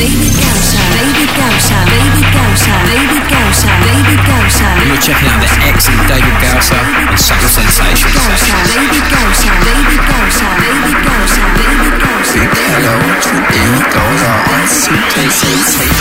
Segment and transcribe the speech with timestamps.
[0.00, 0.80] David Gausa.
[0.96, 1.76] David Gausa.
[1.92, 2.72] David Gausa.
[2.88, 3.68] David Gausa.
[3.84, 4.64] David Gausa.
[4.80, 8.16] You're checking out the excellent David Gausa and Subtle Sensations.
[8.16, 8.56] Gausa.
[8.80, 9.52] David Gausa.
[9.60, 10.48] David Gausa.
[10.56, 11.44] David Gausa.
[11.52, 12.32] David Gausa.
[12.32, 15.92] Big hello to David Gausa on Subtle Sensations.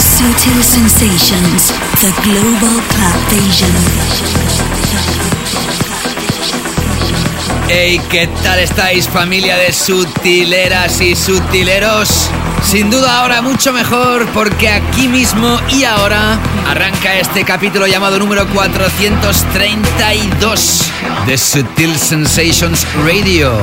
[0.00, 1.68] Subtle Sensations.
[2.00, 3.76] The Global Club Vision.
[7.74, 12.28] Hey, ¿qué tal estáis familia de sutileras y sutileros?
[12.62, 18.46] Sin duda ahora mucho mejor porque aquí mismo y ahora arranca este capítulo llamado número
[18.48, 20.82] 432
[21.26, 23.54] de Sutil Sensations Radio.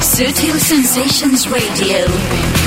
[0.00, 2.06] Sutil Sensations Radio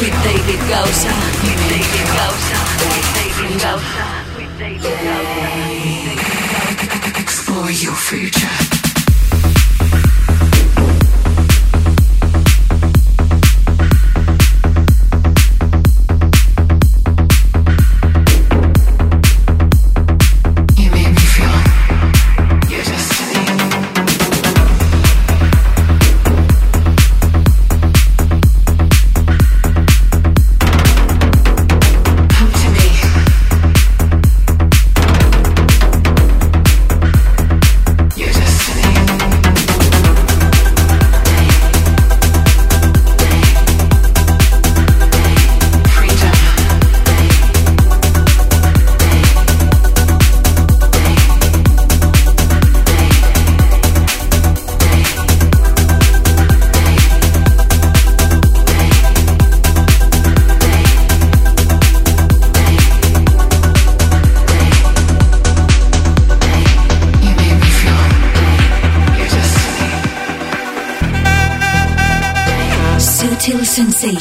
[0.01, 1.13] with David Gausa.
[1.43, 2.57] With David Gausa.
[2.91, 4.03] With David Gausa.
[4.37, 5.47] With David Gausa.
[7.21, 8.78] Explore your future.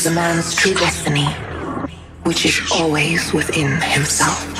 [0.00, 1.26] Is a man's true destiny,
[2.22, 4.59] which is always within himself.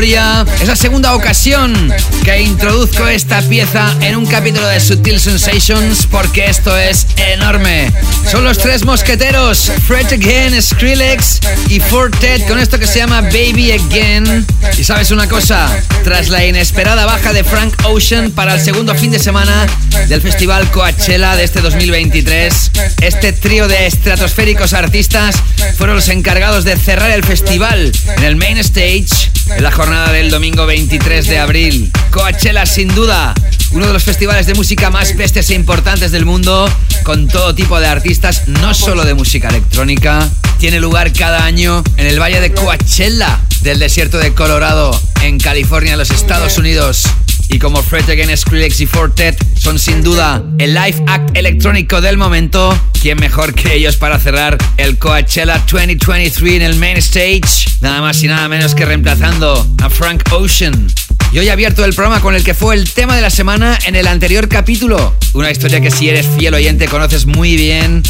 [0.00, 1.92] Es la segunda ocasión
[2.24, 7.92] que introduzco esta pieza en un capítulo de Sutil Sensations porque esto es enorme.
[8.30, 13.72] Son los tres mosqueteros, Fred Again, Skrillex y Fortet con esto que se llama Baby
[13.72, 14.46] Again.
[14.78, 15.68] Y sabes una cosa,
[16.02, 19.66] tras la inesperada baja de Frank Ocean para el segundo fin de semana
[20.08, 22.70] del Festival Coachella de este 2023,
[23.02, 25.36] este trío de estratosféricos artistas
[25.76, 30.30] fueron los encargados de cerrar el festival en el main stage en la jornada del
[30.30, 31.90] domingo 23 de abril.
[32.10, 33.34] Coachella, sin duda,
[33.72, 36.68] uno de los festivales de música más bestias e importantes del mundo,
[37.02, 40.28] con todo tipo de artistas, no solo de música electrónica.
[40.58, 44.90] Tiene lugar cada año en el valle de Coachella, del desierto de Colorado,
[45.22, 47.04] en California, los Estados Unidos.
[47.48, 52.16] Y como Fred Again, Skrillex y Fortet son sin duda el live act electrónico del
[52.16, 57.69] momento, ¿quién mejor que ellos para cerrar el Coachella 2023 en el main stage?
[57.80, 60.86] Nada más y nada menos que reemplazando a Frank Ocean.
[61.32, 63.78] Y hoy he abierto el programa con el que fue el tema de la semana
[63.86, 65.16] en el anterior capítulo.
[65.32, 68.02] Una historia que si eres fiel oyente conoces muy bien.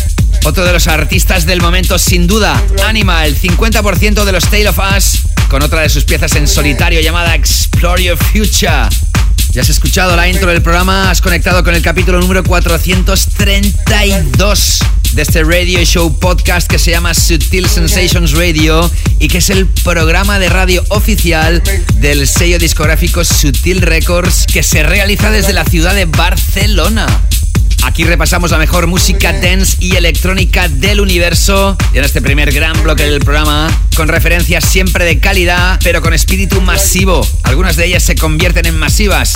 [0.44, 4.80] Otro de los artistas del momento, sin duda, Anima, el 50% de los Tale of
[4.96, 8.88] Us, con otra de sus piezas en solitario llamada Explore Your Future.
[9.52, 14.80] Ya has escuchado la intro del programa, has conectado con el capítulo número 432
[15.12, 19.66] de este radio show podcast que se llama Sutil Sensations Radio y que es el
[19.66, 21.62] programa de radio oficial
[21.96, 27.06] del sello discográfico Sutil Records que se realiza desde la ciudad de Barcelona.
[27.82, 32.80] Aquí repasamos la mejor música dance y electrónica del universo y en este primer gran
[32.82, 37.26] bloque del programa, con referencias siempre de calidad, pero con espíritu masivo.
[37.42, 39.32] Algunas de ellas se convierten en masivas,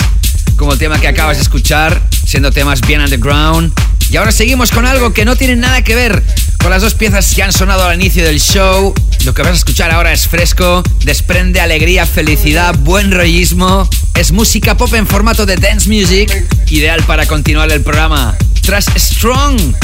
[0.57, 3.73] como el tema que acabas de escuchar, siendo temas bien underground.
[4.09, 6.23] Y ahora seguimos con algo que no tiene nada que ver
[6.59, 8.93] con las dos piezas que han sonado al inicio del show.
[9.23, 13.89] Lo que vas a escuchar ahora es fresco, desprende alegría, felicidad, buen rollismo.
[14.15, 16.31] Es música pop en formato de dance music,
[16.67, 18.35] ideal para continuar el programa.
[18.61, 19.75] Tras Strong,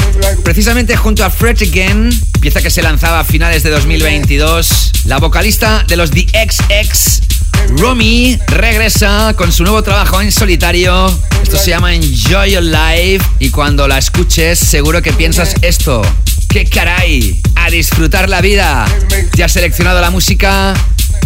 [0.42, 2.10] precisamente junto a Fred Again,
[2.40, 8.38] pieza que se lanzaba a finales de 2022, la vocalista de los The XX Romy
[8.46, 11.06] regresa con su nuevo trabajo en solitario.
[11.42, 16.02] Esto se llama Enjoy Your Life y cuando la escuches seguro que piensas esto.
[16.48, 17.40] ¡Qué caray!
[17.56, 18.86] A disfrutar la vida.
[19.34, 20.74] Ya has seleccionado la música,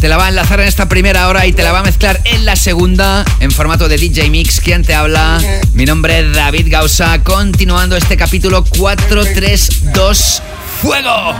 [0.01, 2.21] te la va a enlazar en esta primera hora y te la va a mezclar
[2.25, 4.61] en la segunda en formato de DJ Mix.
[4.61, 5.41] ¿Quién te habla?
[5.73, 10.43] Mi nombre es David Gausa, continuando este capítulo 432
[10.83, 11.35] ¡Fuego!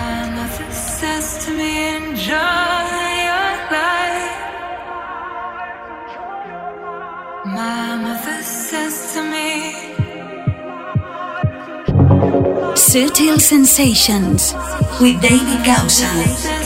[12.77, 14.53] Sutil Sensations
[15.01, 16.66] with David Gausa.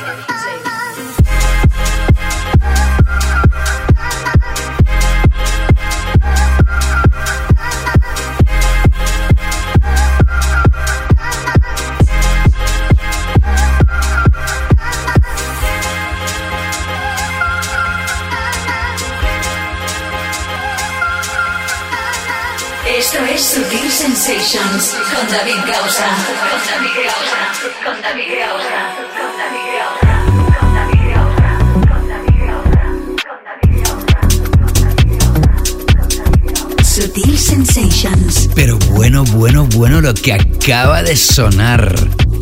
[40.13, 41.95] Que acaba de sonar.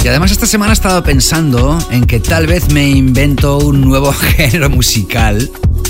[0.03, 4.13] Y además esta semana he estado pensando en que tal vez me invento un nuevo
[4.37, 5.49] género musical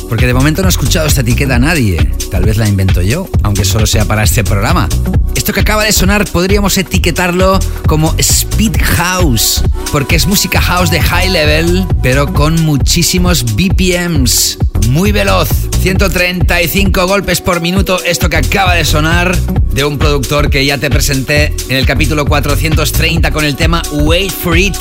[0.10, 1.98] porque de momento no he escuchado esta etiqueta a nadie.
[2.32, 4.90] Tal vez la invento yo, aunque solo sea para este programa.
[5.36, 11.00] Esto que acaba de sonar podríamos etiquetarlo como Speed House, porque es música house de
[11.00, 14.58] high level, pero con muchísimos BPMs.
[14.90, 15.50] Muy veloz,
[15.82, 19.38] 135 golpes por minuto, esto que acaba de sonar
[19.80, 24.30] de un productor que ya te presenté en el capítulo 430 con el tema Wait
[24.30, 24.76] for It.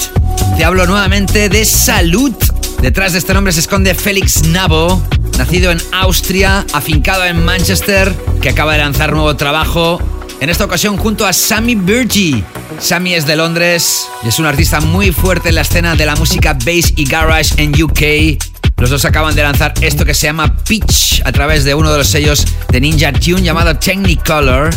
[0.56, 2.34] Te hablo nuevamente de Salud.
[2.82, 5.00] Detrás de este nombre se esconde Félix Nabo,
[5.38, 10.00] nacido en Austria, afincado en Manchester, que acaba de lanzar nuevo trabajo,
[10.40, 12.42] en esta ocasión junto a Sammy Burgi.
[12.80, 16.16] Sammy es de Londres y es un artista muy fuerte en la escena de la
[16.16, 18.42] música bass y garage en UK.
[18.78, 21.98] Los dos acaban de lanzar esto que se llama Pitch a través de uno de
[21.98, 24.70] los sellos de Ninja Tune llamado Technicolor.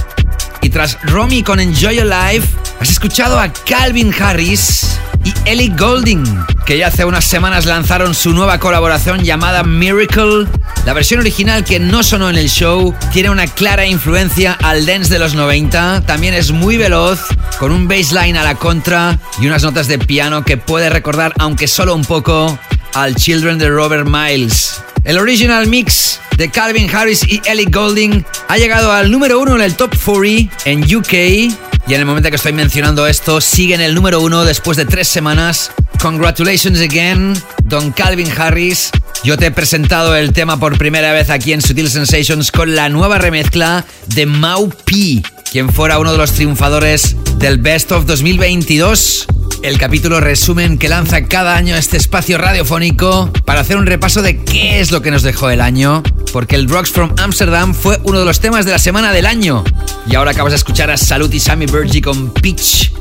[0.62, 2.48] Y tras Romy con Enjoy Your Life,
[2.80, 6.24] has escuchado a Calvin Harris y Ellie Golding,
[6.66, 10.48] que ya hace unas semanas lanzaron su nueva colaboración llamada Miracle.
[10.86, 15.12] La versión original que no sonó en el show tiene una clara influencia al dance
[15.12, 17.20] de los 90, también es muy veloz,
[17.60, 21.68] con un bassline a la contra y unas notas de piano que puede recordar, aunque
[21.68, 22.58] solo un poco,
[22.94, 24.82] al Children de Robert Miles.
[25.04, 29.62] El original mix de Calvin Harris y Ellie Golding ha llegado al número uno en
[29.62, 33.82] el top 40 en UK y en el momento que estoy mencionando esto sigue en
[33.82, 35.72] el número uno después de tres semanas.
[36.00, 37.34] Congratulations again,
[37.64, 38.92] Don Calvin Harris.
[39.24, 42.88] Yo te he presentado el tema por primera vez aquí en Sutil Sensations con la
[42.90, 49.28] nueva remezcla de Mau P, quien fuera uno de los triunfadores del Best of 2022
[49.63, 54.43] el capítulo resumen que lanza cada año este espacio radiofónico para hacer un repaso de
[54.43, 56.02] qué es lo que nos dejó el año,
[56.34, 59.63] porque el Rocks from Amsterdam fue uno de los temas de la semana del año.
[60.08, 62.91] Y ahora acabas de escuchar a Salud y Sammy Burgi con Pitch.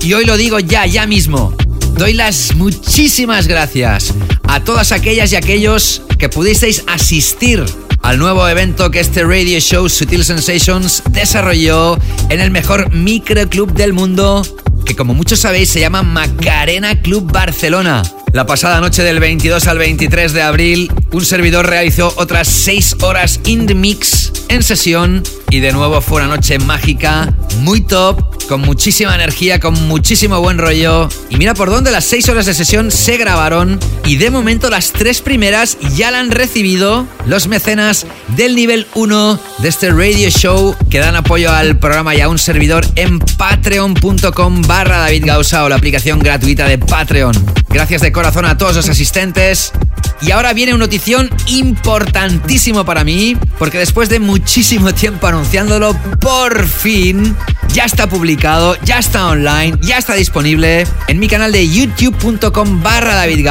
[0.00, 1.54] Y hoy lo digo ya, ya mismo.
[1.96, 4.14] Doy las muchísimas gracias
[4.46, 7.64] a todas aquellas y aquellos que pudisteis asistir
[8.02, 11.98] al nuevo evento que este radio show Sutil Sensations desarrolló
[12.28, 14.42] en el mejor microclub del mundo
[14.84, 18.02] que como muchos sabéis se llama Macarena Club Barcelona.
[18.32, 23.40] La pasada noche del 22 al 23 de abril, un servidor realizó otras 6 horas
[23.44, 28.60] in the mix en sesión y de nuevo fue una noche mágica, muy top, con
[28.60, 31.08] muchísima energía, con muchísimo buen rollo.
[31.30, 34.92] Y mira por dónde las 6 horas de sesión se grabaron y de momento las
[34.92, 40.76] tres primeras ya la han recibido los mecenas del nivel 1 de este radio show
[40.90, 45.68] que dan apoyo al programa y a un servidor en patreon.com barra David Gausa o
[45.68, 47.34] la aplicación gratuita de Patreon.
[47.68, 49.72] Gracias de corazón a todos los asistentes.
[50.20, 56.66] Y ahora viene una notición importantísimo para mí, porque después de muchísimo tiempo anunciándolo, por
[56.66, 57.36] fin
[57.72, 63.14] ya está publicado, ya está online, ya está disponible en mi canal de youtube.com barra
[63.14, 63.46] David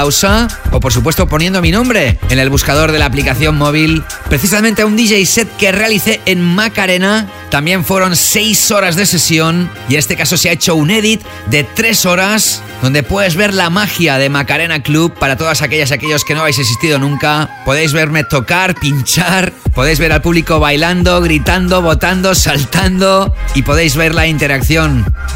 [0.72, 4.96] o por supuesto poniendo mi nombre en el buscador de la aplicación móvil, precisamente un
[4.96, 7.30] DJ set que realicé en Macarena.
[7.50, 11.22] También fueron 6 horas de sesión y en este caso se ha hecho un edit
[11.48, 15.93] de 3 horas donde puedes ver la magia de Macarena Club para todas aquellas y
[15.93, 17.62] aquellos que no habéis existido nunca.
[17.63, 24.13] Podéis verme tocar, pinchar, podéis ver al público bailando, gritando, botando, saltando y podéis ver
[24.13, 24.73] la interacción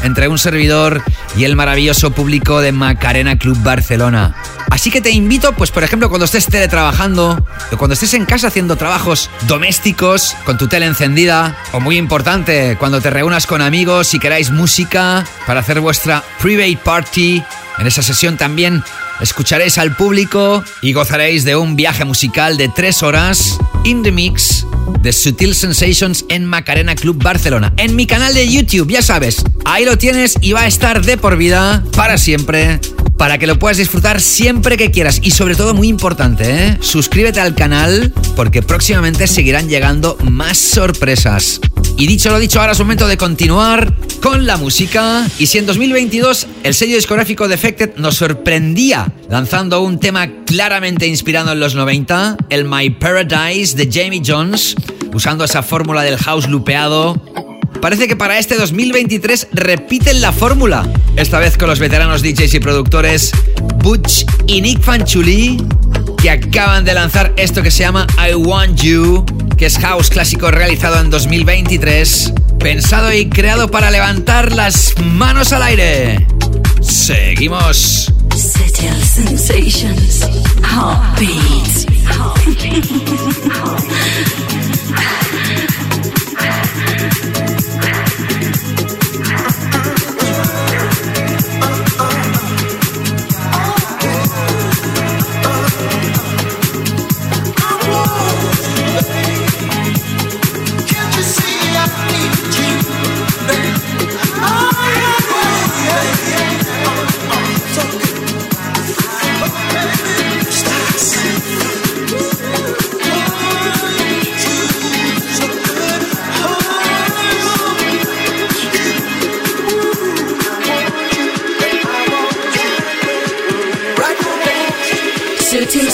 [0.02, 1.02] entre un servidor
[1.36, 4.34] y el maravilloso público de Macarena Club Barcelona.
[4.70, 8.48] Así que te invito, pues por ejemplo, cuando estés teletrabajando o cuando estés en casa
[8.48, 14.12] haciendo trabajos domésticos con tu tele encendida, o muy importante, cuando te reúnas con amigos
[14.14, 17.42] y queráis música para hacer vuestra private party.
[17.78, 18.82] En esa sesión también
[19.20, 24.66] escucharéis al público y gozaréis de un viaje musical de tres horas in the mix
[25.02, 27.72] de Sutil Sensations en Macarena Club Barcelona.
[27.76, 31.16] En mi canal de YouTube, ya sabes, ahí lo tienes y va a estar de
[31.16, 32.80] por vida, para siempre,
[33.16, 35.20] para que lo puedas disfrutar siempre que quieras.
[35.22, 36.78] Y sobre todo, muy importante, ¿eh?
[36.80, 41.60] suscríbete al canal porque próximamente seguirán llegando más sorpresas.
[41.96, 45.26] Y dicho lo dicho, ahora es momento de continuar con la música.
[45.38, 51.52] Y si en 2022 el sello discográfico Defected nos sorprendía lanzando un tema claramente inspirado
[51.52, 54.74] en los 90, el My Paradise de Jamie Jones,
[55.12, 57.20] usando esa fórmula del house lupeado,
[57.80, 60.88] Parece que para este 2023 repiten la fórmula.
[61.16, 63.30] Esta vez con los veteranos DJs y productores
[63.84, 65.64] Butch y Nick Fanchuli,
[66.20, 69.24] que acaban de lanzar esto que se llama I Want You,
[69.56, 75.62] que es house clásico realizado en 2023, pensado y creado para levantar las manos al
[75.62, 76.26] aire.
[76.80, 78.12] Seguimos.
[78.38, 80.22] Sensations,
[80.62, 81.86] heartbeats.
[82.04, 82.88] heartbeats.
[83.48, 85.37] heartbeats.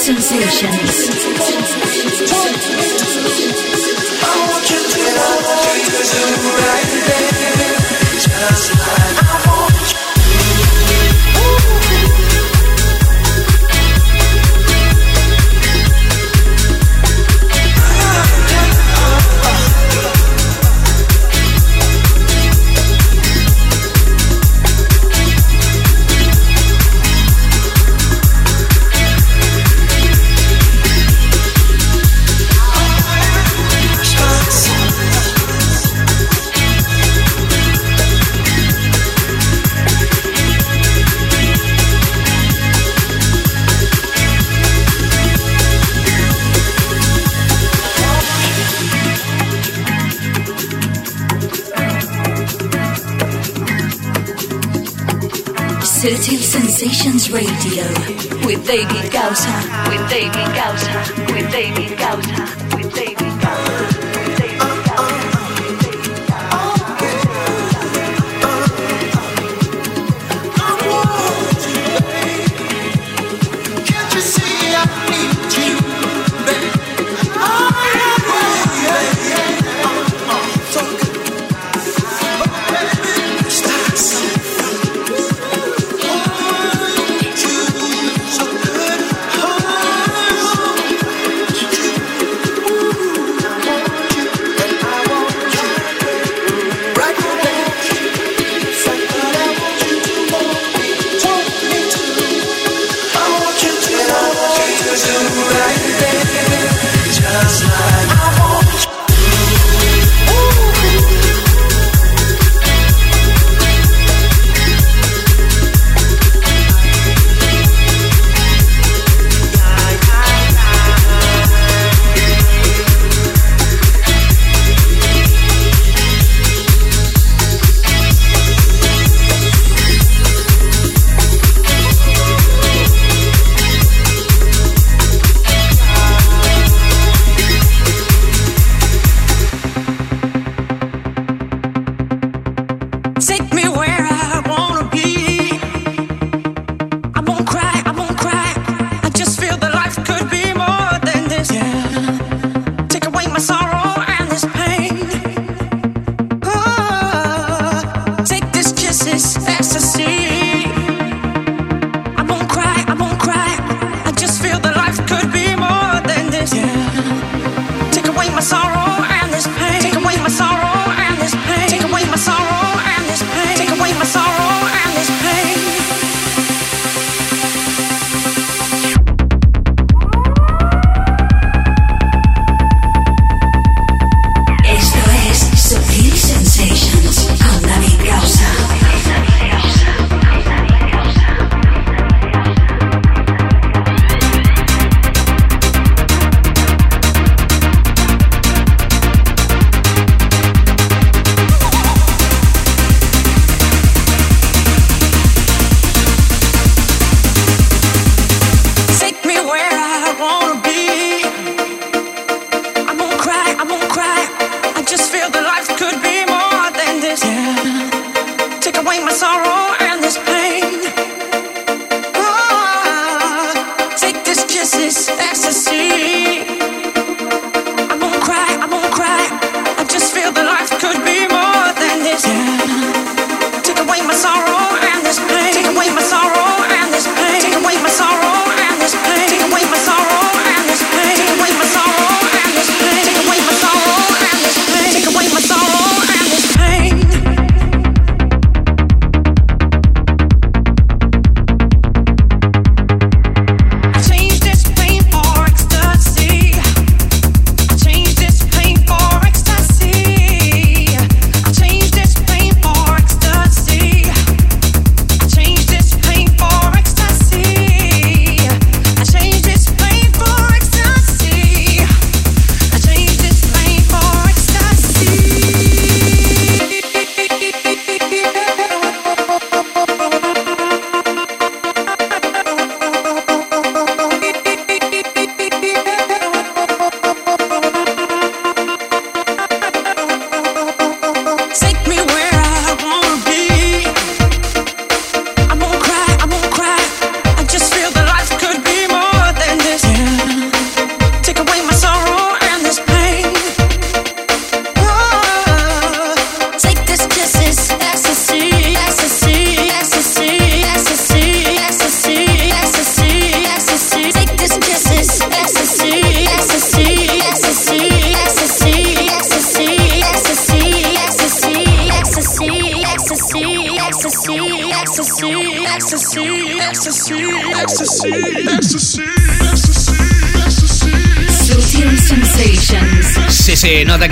[0.05, 1.25] sensations.
[57.05, 57.85] Radio.
[58.47, 59.53] With David Gausa,
[59.91, 62.64] with David Gausa, with David Gausa,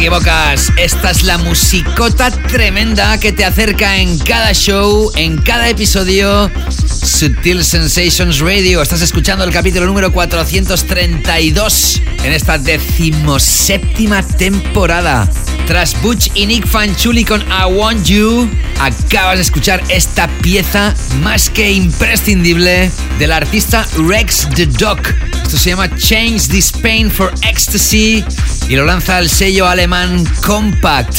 [0.02, 6.50] Esta es la musicota tremenda que te acerca en cada show, en cada episodio.
[7.04, 8.82] Sutil Sensations Radio.
[8.82, 15.30] Estás escuchando el capítulo número 432 en esta decimoséptima temporada.
[15.68, 21.48] Tras Butch y Nick Fanchuli con I Want You, acabas de escuchar esta pieza más
[21.48, 24.98] que imprescindible del artista Rex the Dog.
[25.44, 28.24] Esto se llama Change This Pain for Ecstasy
[28.68, 31.14] y lo lanza el sello alemán Compact.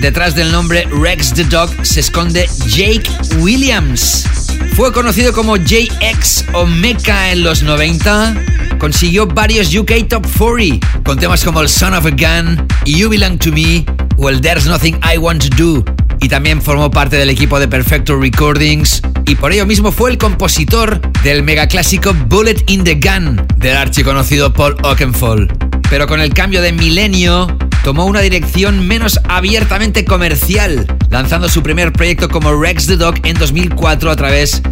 [0.00, 4.26] Detrás del nombre Rex the Dog se esconde Jake Williams.
[4.74, 8.34] Fue conocido como JX o Mecha en los 90.
[8.78, 13.38] Consiguió varios UK Top 40 con temas como el Son of a Gun, You Belong
[13.38, 13.84] to Me
[14.16, 15.84] o el There's Nothing I Want to Do.
[16.20, 20.18] Y también formó parte del equipo de Perfecto Recordings y por ello mismo fue el
[20.18, 26.60] compositor del megaclásico Bullet in the Gun del archiconocido Paul Oakenfold pero con el cambio
[26.62, 27.46] de milenio
[27.82, 33.38] tomó una dirección menos abiertamente comercial, lanzando su primer proyecto como Rex the Dog en
[33.38, 34.62] 2004 a través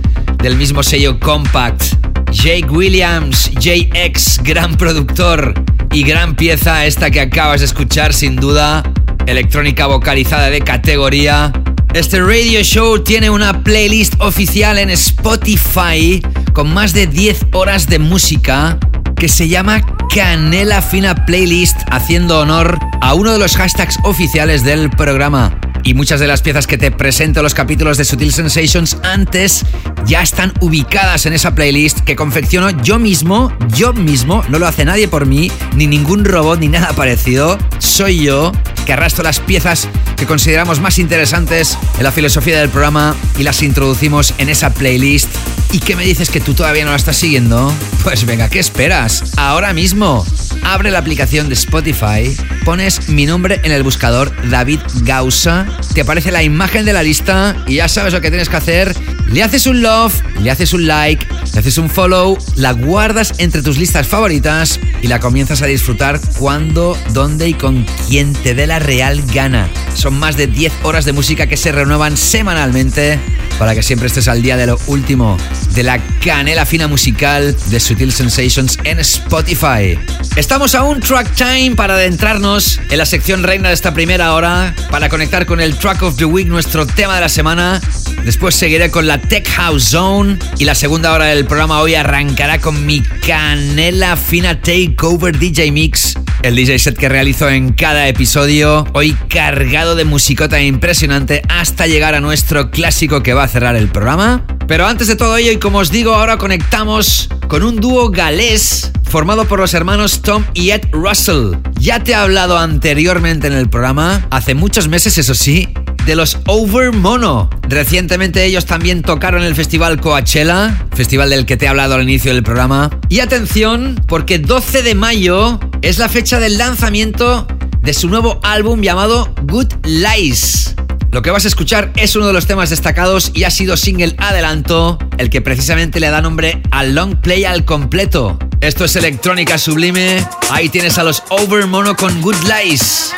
[0.42, 1.82] del mismo sello Compact.
[2.30, 5.54] Jake Williams, JX, gran productor
[5.92, 8.82] y gran pieza esta que acabas de escuchar sin duda,
[9.26, 11.52] electrónica vocalizada de categoría.
[11.94, 16.20] Este radio show tiene una playlist oficial en Spotify
[16.52, 18.78] con más de 10 horas de música
[19.16, 19.80] que se llama
[20.16, 25.52] Canela Fina Playlist, haciendo honor a uno de los hashtags oficiales del programa.
[25.86, 29.64] Y muchas de las piezas que te presento en los capítulos de Sutil Sensations antes
[30.04, 34.84] ya están ubicadas en esa playlist que confecciono yo mismo, yo mismo, no lo hace
[34.84, 37.56] nadie por mí, ni ningún robot ni nada parecido.
[37.78, 38.50] Soy yo
[38.84, 43.62] que arrastro las piezas que consideramos más interesantes en la filosofía del programa y las
[43.62, 45.28] introducimos en esa playlist.
[45.72, 47.72] ¿Y qué me dices que tú todavía no la estás siguiendo?
[48.06, 49.32] Pues venga, ¿qué esperas?
[49.36, 50.24] Ahora mismo,
[50.62, 56.30] abre la aplicación de Spotify, pones mi nombre en el buscador David Gausa, te aparece
[56.30, 58.94] la imagen de la lista y ya sabes lo que tienes que hacer.
[59.28, 63.62] Le haces un love, le haces un like, le haces un follow, la guardas entre
[63.62, 68.66] tus listas favoritas y la comienzas a disfrutar cuando, dónde y con quien te dé
[68.66, 69.68] la real gana.
[69.94, 73.18] Son más de 10 horas de música que se renuevan semanalmente
[73.58, 75.36] para que siempre estés al día de lo último
[75.74, 79.98] de la canela fina musical de Sutil Sensations en Spotify.
[80.36, 84.74] Estamos a un track time para adentrarnos en la sección reina de esta primera hora,
[84.90, 87.80] para conectar con el track of the week, nuestro tema de la semana.
[88.24, 92.60] Después seguiré con la Tech House Zone y la segunda hora del programa hoy arrancará
[92.60, 98.86] con mi canela fina takeover DJ Mix el DJ set que realizo en cada episodio,
[98.92, 104.44] hoy cargado de musicota impresionante hasta llegar a nuestro clásico que va cerrar el programa.
[104.66, 108.90] Pero antes de todo ello, y como os digo, ahora conectamos con un dúo galés
[109.04, 111.54] formado por los hermanos Tom y Ed Russell.
[111.78, 115.68] Ya te he hablado anteriormente en el programa, hace muchos meses eso sí,
[116.04, 117.50] de los Over Mono.
[117.68, 122.32] Recientemente ellos también tocaron el festival Coachella, festival del que te he hablado al inicio
[122.32, 122.90] del programa.
[123.08, 127.46] Y atención, porque 12 de mayo es la fecha del lanzamiento
[127.82, 130.74] de su nuevo álbum llamado Good Lies.
[131.10, 134.14] Lo que vas a escuchar es uno de los temas destacados y ha sido single
[134.18, 138.38] adelanto, el que precisamente le da nombre al long play al completo.
[138.60, 140.26] Esto es electrónica sublime.
[140.50, 143.12] Ahí tienes a los Over Mono con Good Lies.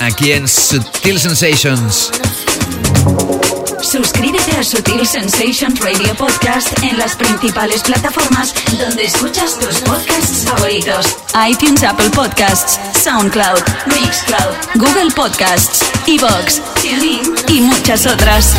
[0.00, 2.10] Aquí en Sutil Sensations.
[3.82, 11.16] Suscríbete a Sutil Sensations Radio Podcast en las principales plataformas donde escuchas tus podcasts favoritos:
[11.48, 18.54] iTunes, Apple Podcasts, SoundCloud, Mixcloud, Google Podcasts, Evox, TuneIn y muchas otras.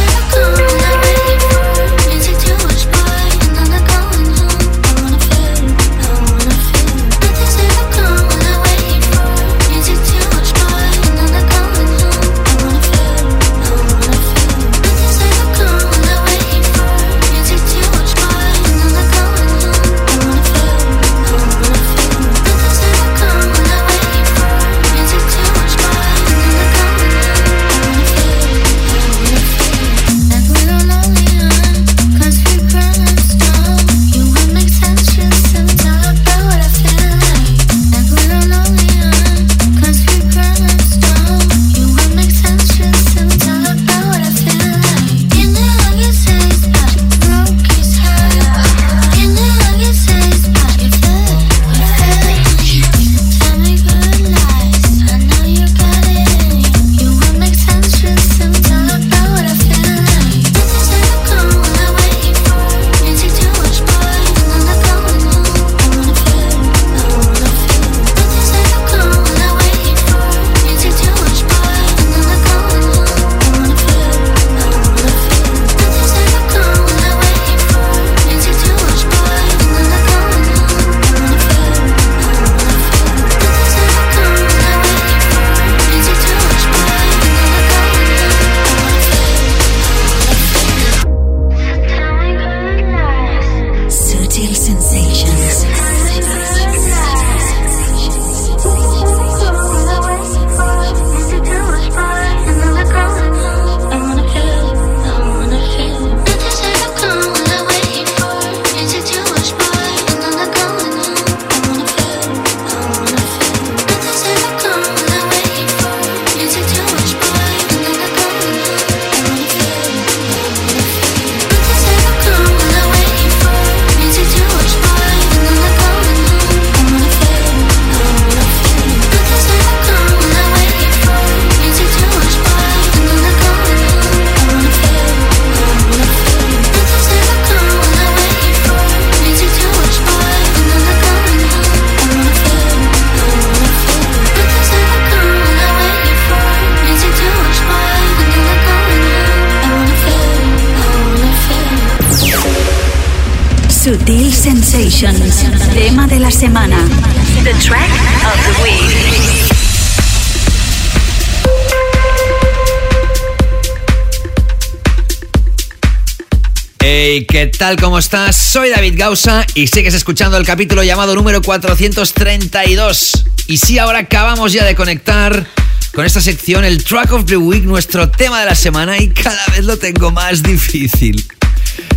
[169.12, 173.26] Gausa y sigues escuchando el capítulo llamado número 432.
[173.48, 175.46] Y sí, ahora acabamos ya de conectar
[175.94, 179.46] con esta sección, el Track of the Week, nuestro tema de la semana y cada
[179.48, 181.28] vez lo tengo más difícil.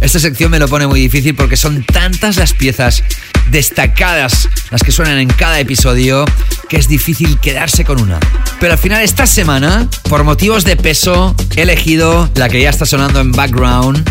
[0.00, 3.04] Esta sección me lo pone muy difícil porque son tantas las piezas
[3.52, 6.24] destacadas, las que suenan en cada episodio,
[6.68, 8.18] que es difícil quedarse con una.
[8.58, 12.86] Pero al final esta semana, por motivos de peso, he elegido la que ya está
[12.86, 14.04] sonando en background.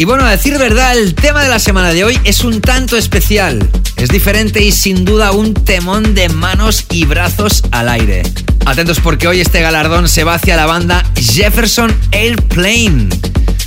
[0.00, 2.96] Y bueno, a decir verdad, el tema de la semana de hoy es un tanto
[2.96, 3.68] especial.
[3.98, 8.22] Es diferente y sin duda un temón de manos y brazos al aire.
[8.64, 13.10] Atentos porque hoy este galardón se va hacia la banda Jefferson Airplane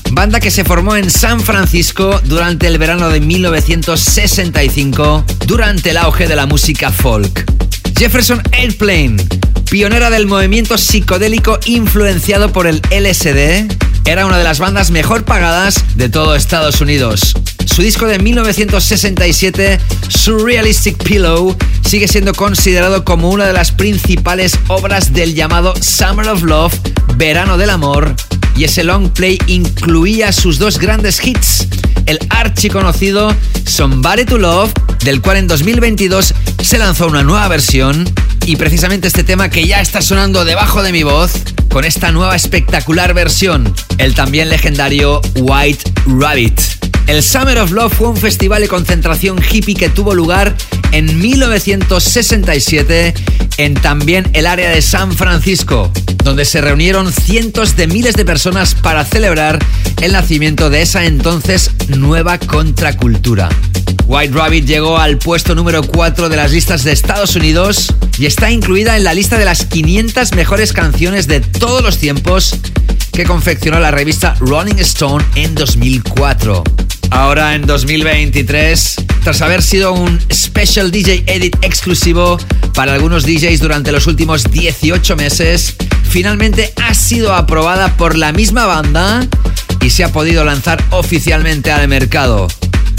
[0.09, 6.27] banda que se formó en San Francisco durante el verano de 1965, durante el auge
[6.27, 7.45] de la música folk.
[7.95, 9.17] Jefferson Airplane,
[9.69, 15.83] pionera del movimiento psicodélico influenciado por el LSD, era una de las bandas mejor pagadas
[15.95, 17.33] de todo Estados Unidos.
[17.65, 19.79] Su disco de 1967,
[20.09, 26.43] Surrealistic Pillow, sigue siendo considerado como una de las principales obras del llamado Summer of
[26.43, 26.73] Love,
[27.15, 28.15] Verano del Amor,
[28.55, 31.67] y ese long play incluía sus dos grandes hits,
[32.05, 33.35] el archiconocido
[33.65, 34.71] Somebody to Love,
[35.03, 38.05] del cual en 2022 se lanzó una nueva versión,
[38.45, 41.31] y precisamente este tema que ya está sonando debajo de mi voz,
[41.69, 46.59] con esta nueva espectacular versión, el también legendario White Rabbit.
[47.07, 50.55] El Summer of Love fue un festival de concentración hippie que tuvo lugar
[50.93, 53.13] en 1967
[53.57, 55.91] en también el área de San Francisco,
[56.23, 59.59] donde se reunieron cientos de miles de personas para celebrar
[60.01, 63.49] el nacimiento de esa entonces nueva contracultura.
[64.05, 68.51] White Rabbit llegó al puesto número 4 de las listas de Estados Unidos y está
[68.51, 72.55] incluida en la lista de las 500 mejores canciones de todos los tiempos
[73.11, 76.63] que confeccionó la revista Rolling Stone en 2004.
[77.11, 82.37] Ahora en 2023, tras haber sido un Special DJ Edit exclusivo
[82.73, 85.75] para algunos DJs durante los últimos 18 meses,
[86.09, 89.25] finalmente ha sido aprobada por la misma banda
[89.81, 92.47] y se ha podido lanzar oficialmente al mercado.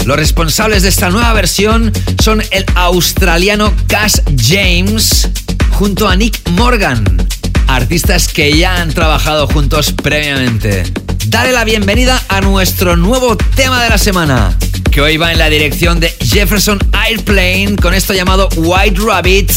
[0.05, 1.91] Los responsables de esta nueva versión
[2.23, 5.29] son el australiano Cash James
[5.71, 7.27] junto a Nick Morgan,
[7.67, 11.04] artistas que ya han trabajado juntos previamente.
[11.27, 14.57] Dale la bienvenida a nuestro nuevo tema de la semana,
[14.91, 19.51] que hoy va en la dirección de Jefferson Airplane con esto llamado White Rabbit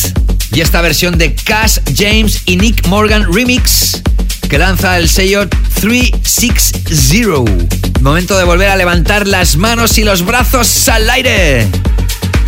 [0.53, 4.03] y esta versión de Cash James y Nick Morgan Remix
[4.49, 5.49] que lanza el sello
[5.81, 8.01] 360.
[8.01, 11.69] Momento de volver a levantar las manos y los brazos al aire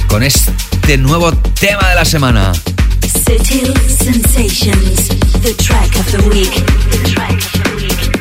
[0.08, 2.52] con este nuevo tema de la semana.
[4.00, 5.08] Sensations,
[5.42, 6.64] the track of the week.
[6.90, 8.19] The track of the week.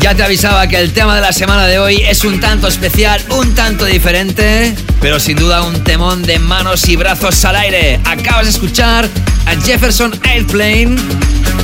[0.00, 3.22] Ya te avisaba que el tema de la semana de hoy es un tanto especial,
[3.30, 8.00] un tanto diferente, pero sin duda un temón de manos y brazos al aire.
[8.04, 9.08] Acabas de escuchar
[9.56, 10.96] Jefferson Airplane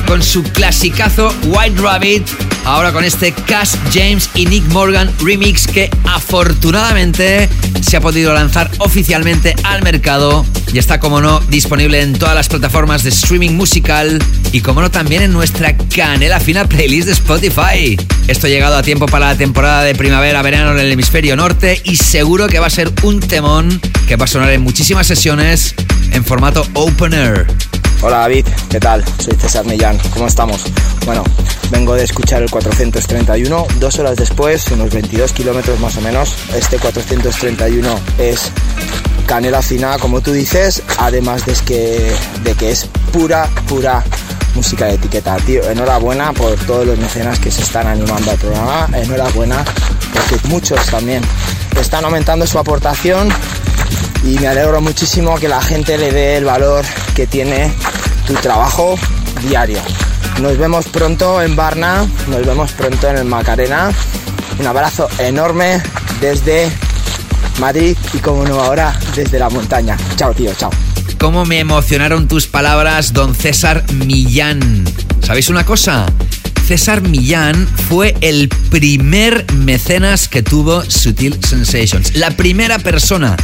[0.07, 2.27] con su clasicazo White Rabbit,
[2.65, 7.49] ahora con este Cash James y Nick Morgan remix que afortunadamente
[7.81, 12.47] se ha podido lanzar oficialmente al mercado y está como no disponible en todas las
[12.47, 14.21] plataformas de streaming musical
[14.51, 17.97] y como no también en nuestra canela fina playlist de Spotify.
[18.27, 21.97] Esto ha llegado a tiempo para la temporada de primavera-verano en el hemisferio norte y
[21.97, 25.75] seguro que va a ser un temón que va a sonar en muchísimas sesiones
[26.11, 27.66] en formato open air.
[27.99, 29.03] Hola David, ¿qué tal?
[29.17, 30.63] Soy César Millán, ¿cómo estamos?
[31.05, 31.23] Bueno,
[31.71, 36.35] vengo de escuchar el 431, dos horas después, unos 22 kilómetros más o menos.
[36.53, 38.51] Este 431 es
[39.25, 42.11] canela fina, como tú dices, además de que,
[42.43, 44.03] de que es pura, pura
[44.53, 45.35] música de etiqueta.
[45.37, 49.65] Tío, enhorabuena por todos los mecenas que se están animando al programa, enhorabuena
[50.13, 51.23] porque muchos también
[51.79, 53.29] están aumentando su aportación
[54.23, 57.73] y me alegro muchísimo que la gente le dé el valor que tiene
[58.25, 58.95] tu trabajo
[59.47, 59.79] diario.
[60.41, 63.91] Nos vemos pronto en Barna, nos vemos pronto en el Macarena.
[64.59, 65.81] Un abrazo enorme
[66.21, 66.69] desde
[67.59, 69.97] Madrid y como no ahora desde la montaña.
[70.15, 70.71] Chao tío, chao.
[71.19, 74.85] ¿Cómo me emocionaron tus palabras, don César Millán?
[75.23, 76.05] ¿Sabéis una cosa?
[76.67, 82.17] César Millán fue el primer mecenas que tuvo Sutil Sensations.
[82.17, 83.37] La primera persona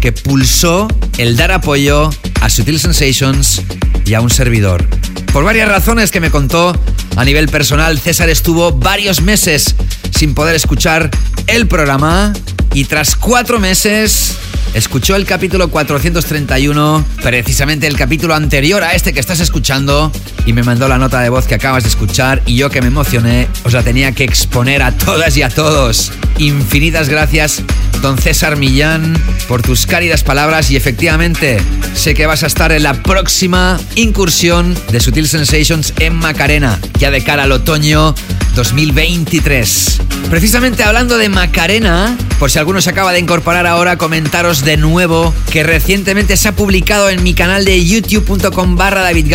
[0.00, 2.08] que pulsó el dar apoyo
[2.40, 3.60] a Sutil Sensations
[4.06, 4.88] y a un servidor.
[5.34, 6.74] Por varias razones que me contó
[7.14, 9.74] a nivel personal, César estuvo varios meses
[10.16, 11.10] sin poder escuchar
[11.48, 12.32] el programa
[12.74, 14.36] y tras cuatro meses
[14.74, 20.10] escuchó el capítulo 431, precisamente el capítulo anterior a este que estás escuchando,
[20.46, 22.88] y me mandó la nota de voz que acabas de escuchar y yo que me
[22.88, 26.12] emocioné os la tenía que exponer a todas y a todos.
[26.38, 27.62] Infinitas gracias,
[28.00, 31.58] don César Millán, por tus cálidas palabras y efectivamente
[31.94, 37.10] sé que vas a estar en la próxima incursión de Sutil Sensations en Macarena, ya
[37.10, 38.14] de cara al otoño
[38.54, 40.00] 2023.
[40.30, 45.34] Precisamente hablando de Macarena, por si alguno se acaba de incorporar ahora, comentaros de nuevo
[45.50, 49.32] que recientemente se ha publicado en mi canal de youtube.com barra David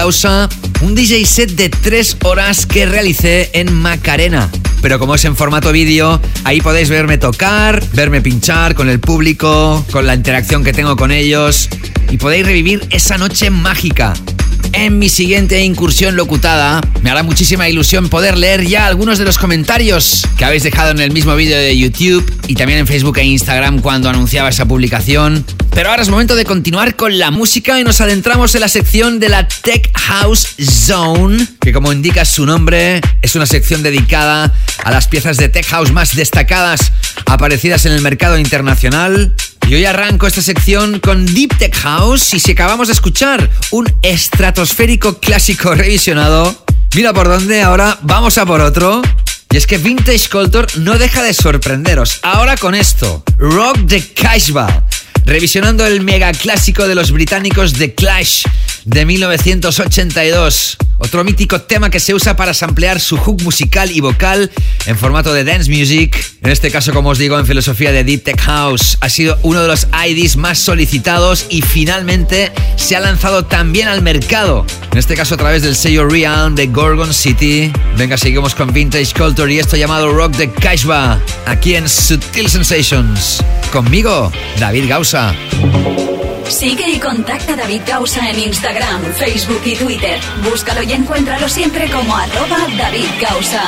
[0.82, 4.49] un DJ set de 3 horas que realicé en Macarena.
[4.82, 9.86] Pero como es en formato vídeo, ahí podéis verme tocar, verme pinchar con el público,
[9.91, 11.70] con la interacción que tengo con ellos
[12.09, 14.13] y podéis revivir esa noche mágica
[14.78, 16.82] en mi siguiente incursión locutada.
[17.02, 21.00] Me hará muchísima ilusión poder leer ya algunos de los comentarios que habéis dejado en
[21.00, 25.44] el mismo vídeo de YouTube y también en Facebook e Instagram cuando anunciaba esa publicación.
[25.72, 29.20] Pero ahora es momento de continuar con la música y nos adentramos en la sección
[29.20, 34.54] de la Tech House Zone, que como indica su nombre, es una sección dedicada
[34.84, 36.92] a las piezas de Tech House más destacadas
[37.26, 39.34] aparecidas en el mercado internacional
[39.68, 43.91] y hoy arranco esta sección con Deep Tech House y si acabamos de escuchar un
[44.01, 49.01] estratosférico clásico revisionado, mira por dónde, ahora vamos a por otro.
[49.49, 52.20] Y es que Vintage Culture no deja de sorprenderos.
[52.24, 54.86] Ahora con esto, Rock the Cashba,
[55.26, 58.43] revisionando el mega clásico de los británicos The Clash
[58.88, 60.78] de 1982.
[61.00, 64.50] Otro mítico tema que se usa para samplear su hook musical y vocal
[64.88, 66.18] en formato de dance music.
[66.42, 68.98] En este caso, como os digo, en filosofía de Deep Tech House.
[69.02, 74.02] Ha sido uno de los IDs más solicitados y finalmente se ha lanzado también al
[74.02, 74.66] mercado.
[74.92, 77.72] En este caso a través del sello Realm de Gorgon City.
[77.98, 81.20] Venga, seguimos con Vintage Culture y esto llamado Rock de Kashba.
[81.46, 83.44] Aquí en Sutil Sensations.
[83.72, 85.36] Conmigo, David Gausa.
[86.50, 90.20] Sigue y contacta a David Gausa en Instagram, Facebook y Twitter.
[90.43, 93.64] Búscalo y encuéntralo siempre como arroba David Gausa.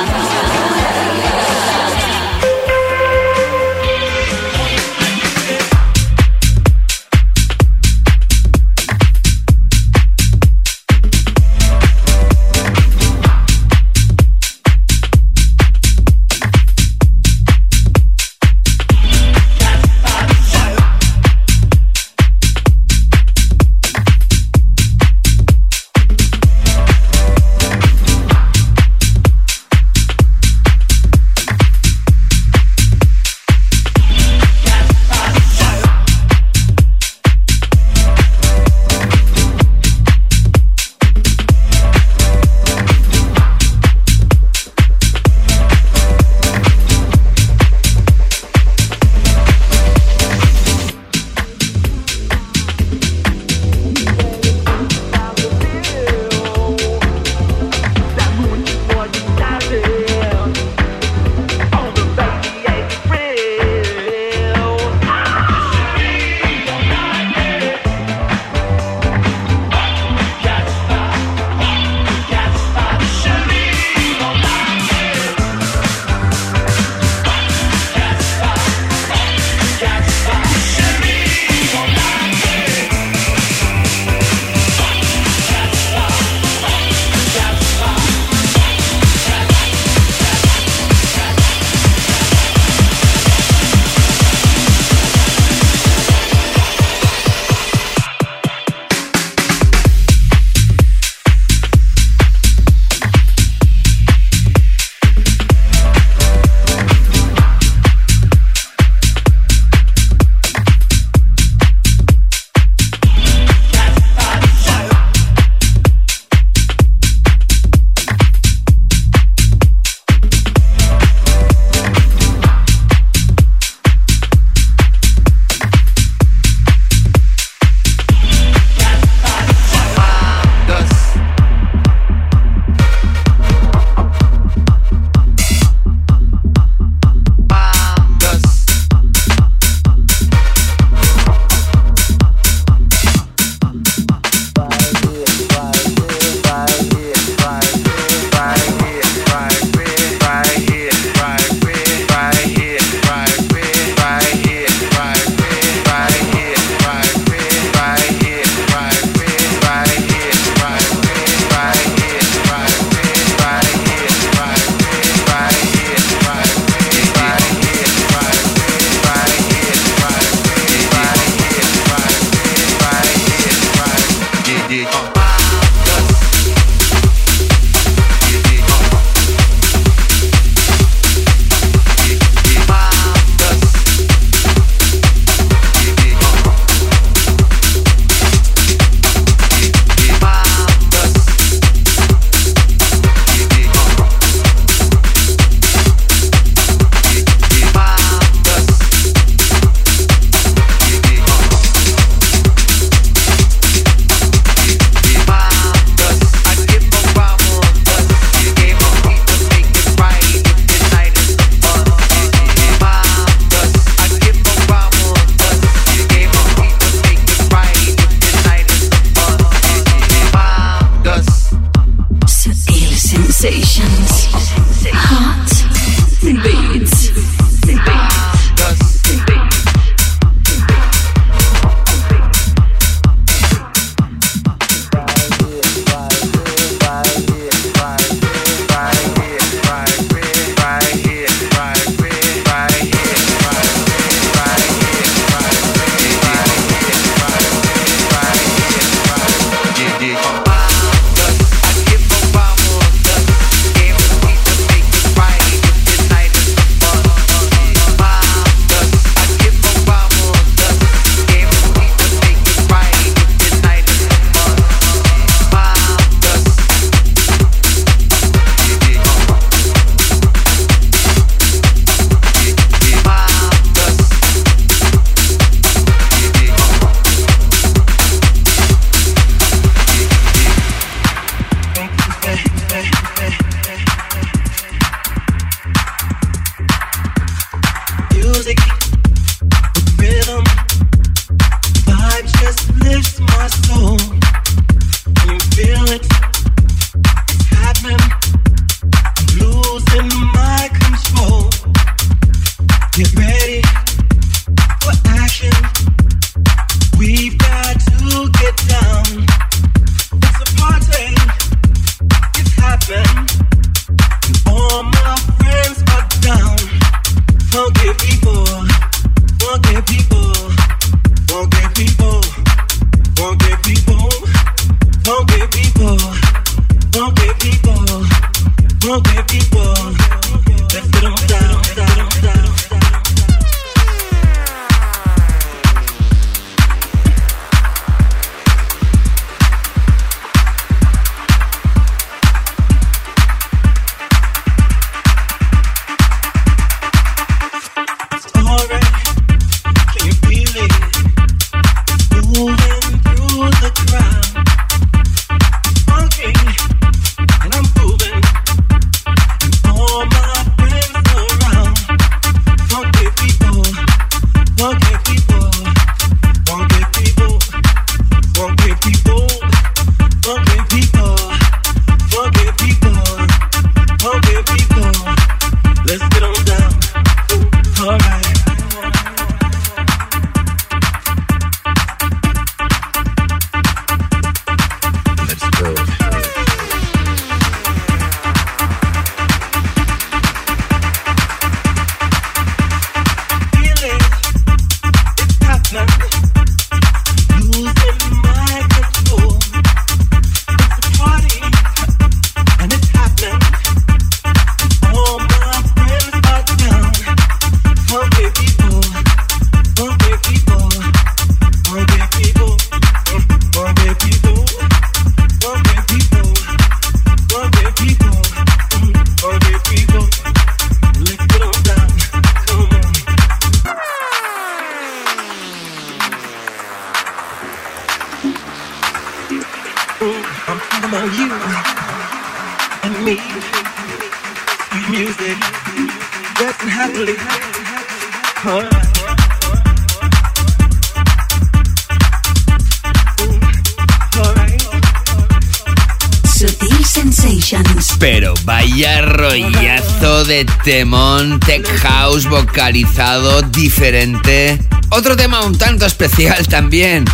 [452.60, 454.60] House vocalizado diferente.
[454.89, 457.05] Otro tema un tanto especial también.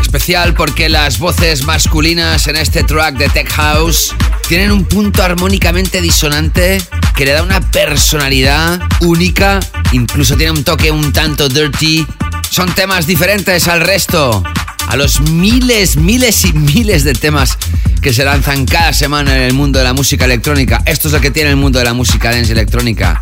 [0.00, 4.14] Especial porque las voces masculinas en este track de tech house
[4.48, 6.80] tienen un punto armónicamente disonante
[7.16, 9.58] que le da una personalidad única,
[9.90, 12.06] incluso tiene un toque un tanto dirty.
[12.48, 14.44] Son temas diferentes al resto.
[14.88, 17.56] a los miles, miles y miles de temas
[18.02, 20.82] que se lanzan cada semana en el mundo de la música electrónica.
[20.86, 23.21] Esto es lo que tiene el mundo de la música dance electrónica,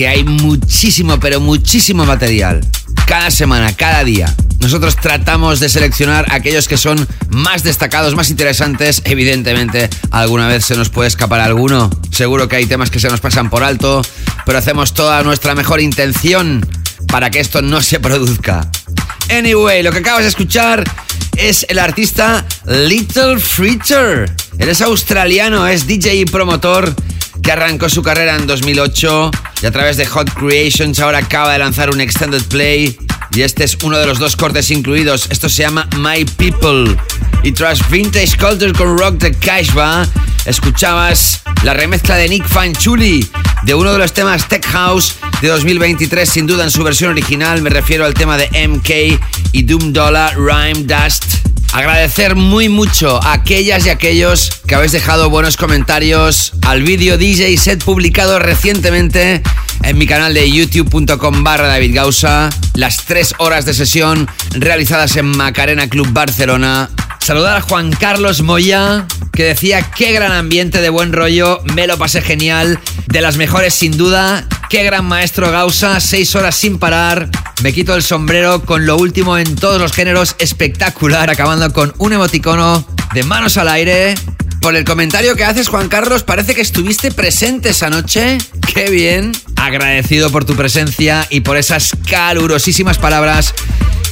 [0.00, 2.66] que hay muchísimo, pero muchísimo material.
[3.06, 4.34] Cada semana, cada día.
[4.58, 9.02] Nosotros tratamos de seleccionar aquellos que son más destacados, más interesantes.
[9.04, 11.90] Evidentemente, alguna vez se nos puede escapar alguno.
[12.10, 14.00] Seguro que hay temas que se nos pasan por alto,
[14.46, 16.66] pero hacemos toda nuestra mejor intención
[17.08, 18.70] para que esto no se produzca.
[19.28, 20.82] Anyway, lo que acabas de escuchar
[21.36, 24.34] es el artista Little Freezer.
[24.58, 26.96] Él es australiano, es DJ y promotor
[27.42, 29.30] que arrancó su carrera en 2008
[29.62, 32.96] y a través de Hot Creations ahora acaba de lanzar un extended play
[33.32, 35.28] y este es uno de los dos cortes incluidos.
[35.30, 36.96] Esto se llama My People.
[37.42, 40.06] Y tras Vintage Culture con Rock de Kashba,
[40.44, 43.28] escuchabas la remezcla de Nick Fanchuli
[43.62, 47.62] de uno de los temas Tech House de 2023, sin duda en su versión original.
[47.62, 49.20] Me refiero al tema de MK
[49.52, 51.49] y Doom Dollar Rhyme Dust.
[51.72, 57.56] Agradecer muy mucho a aquellas y aquellos que habéis dejado buenos comentarios al vídeo DJ
[57.56, 59.40] set publicado recientemente
[59.84, 62.50] en mi canal de youtube.com barra David Gausa.
[62.74, 66.90] Las tres horas de sesión realizadas en Macarena Club Barcelona.
[67.20, 71.98] Saludar a Juan Carlos Moya, que decía qué gran ambiente de buen rollo, me lo
[71.98, 77.30] pasé genial, de las mejores sin duda, qué gran maestro Gausa, seis horas sin parar,
[77.62, 82.14] me quito el sombrero con lo último en todos los géneros, espectacular, acabando con un
[82.14, 84.14] emoticono de manos al aire.
[84.62, 88.38] Por el comentario que haces, Juan Carlos, parece que estuviste presente esa noche.
[88.74, 89.32] Qué bien.
[89.56, 93.54] Agradecido por tu presencia y por esas calurosísimas palabras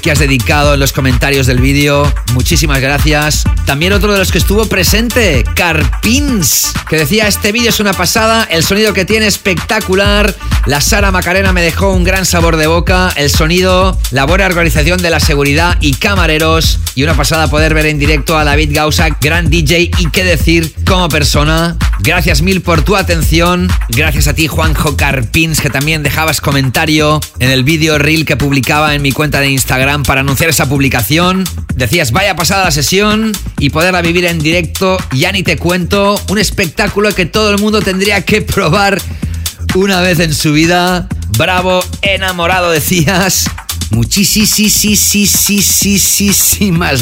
[0.02, 2.12] que has dedicado en los comentarios del vídeo.
[2.34, 3.44] Muchísimas gracias.
[3.66, 5.07] También otro de los que estuvo presente,
[5.54, 10.34] Carpins, que decía, este vídeo es una pasada, el sonido que tiene espectacular.
[10.66, 15.00] La Sara Macarena me dejó un gran sabor de boca, el sonido, la buena organización
[15.00, 16.78] de la seguridad y camareros.
[16.94, 20.74] Y una pasada poder ver en directo a David Gausa, gran DJ y qué decir
[20.86, 21.76] como persona.
[22.00, 23.68] Gracias mil por tu atención.
[23.88, 28.94] Gracias a ti, Juanjo Carpins, que también dejabas comentario en el vídeo reel que publicaba
[28.94, 31.44] en mi cuenta de Instagram para anunciar esa publicación.
[31.74, 36.38] Decías, vaya pasada la sesión y poderla vivir en directo, ya ni te cuento, un
[36.38, 39.00] espectáculo que todo el mundo tendría que probar
[39.74, 41.08] una vez en su vida.
[41.36, 43.46] Bravo, enamorado decías.
[43.90, 44.62] Muchísimas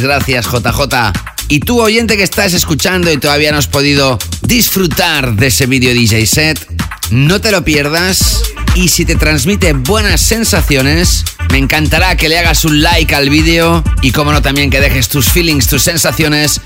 [0.01, 1.36] gracias, JJ.
[1.49, 5.95] Y tú, oyente que estás escuchando y todavía no has podido disfrutar de ese vídeo
[5.95, 6.67] DJ set,
[7.11, 8.43] no te lo pierdas.
[8.75, 13.85] Y si te transmite buenas sensaciones, me encantará que le hagas un like al vídeo
[14.03, 16.61] y, como no, también que dejes tus feelings, tus sensaciones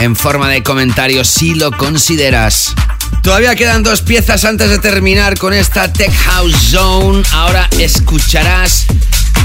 [0.00, 2.74] en forma de comentario si lo consideras.
[3.22, 7.22] Todavía quedan dos piezas antes de terminar con esta Tech House Zone.
[7.32, 8.86] Ahora escucharás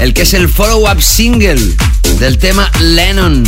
[0.00, 1.60] el que es el follow-up single
[2.18, 3.44] del tema Lennon.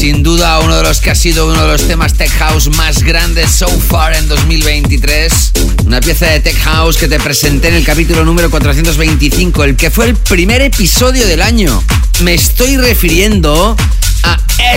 [0.00, 3.02] Sin duda uno de los que ha sido uno de los temas Tech House más
[3.02, 5.52] grandes so far en 2023.
[5.84, 9.90] Una pieza de Tech House que te presenté en el capítulo número 425, el que
[9.90, 11.84] fue el primer episodio del año.
[12.22, 13.76] Me estoy refiriendo
[14.60, 14.74] a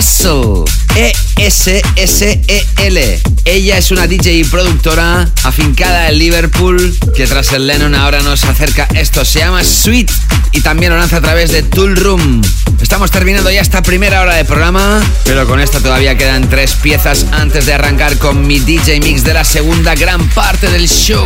[1.97, 3.21] Essel.
[3.45, 8.43] Ella es una DJ y productora afincada en Liverpool que tras el Lennon ahora nos
[8.43, 9.25] acerca esto.
[9.25, 10.11] Se llama Sweet
[10.51, 12.41] y también lo lanza a través de Tool Room.
[12.81, 17.25] Estamos terminando ya esta primera hora de programa, pero con esta todavía quedan tres piezas
[17.31, 21.25] antes de arrancar con mi DJ Mix de la segunda gran parte del show.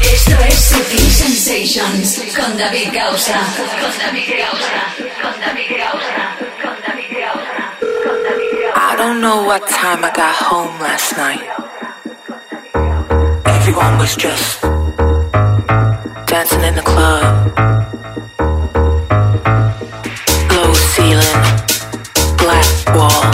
[0.00, 2.86] Esto es Sutil Sensations con David.
[2.86, 2.94] Con
[3.98, 4.24] David.
[5.22, 6.01] Con David.
[9.04, 11.42] Don't know what time I got home last night.
[13.46, 14.62] Everyone was just
[16.30, 17.34] dancing in the club.
[20.54, 21.40] Low ceiling,
[22.38, 23.31] black walls,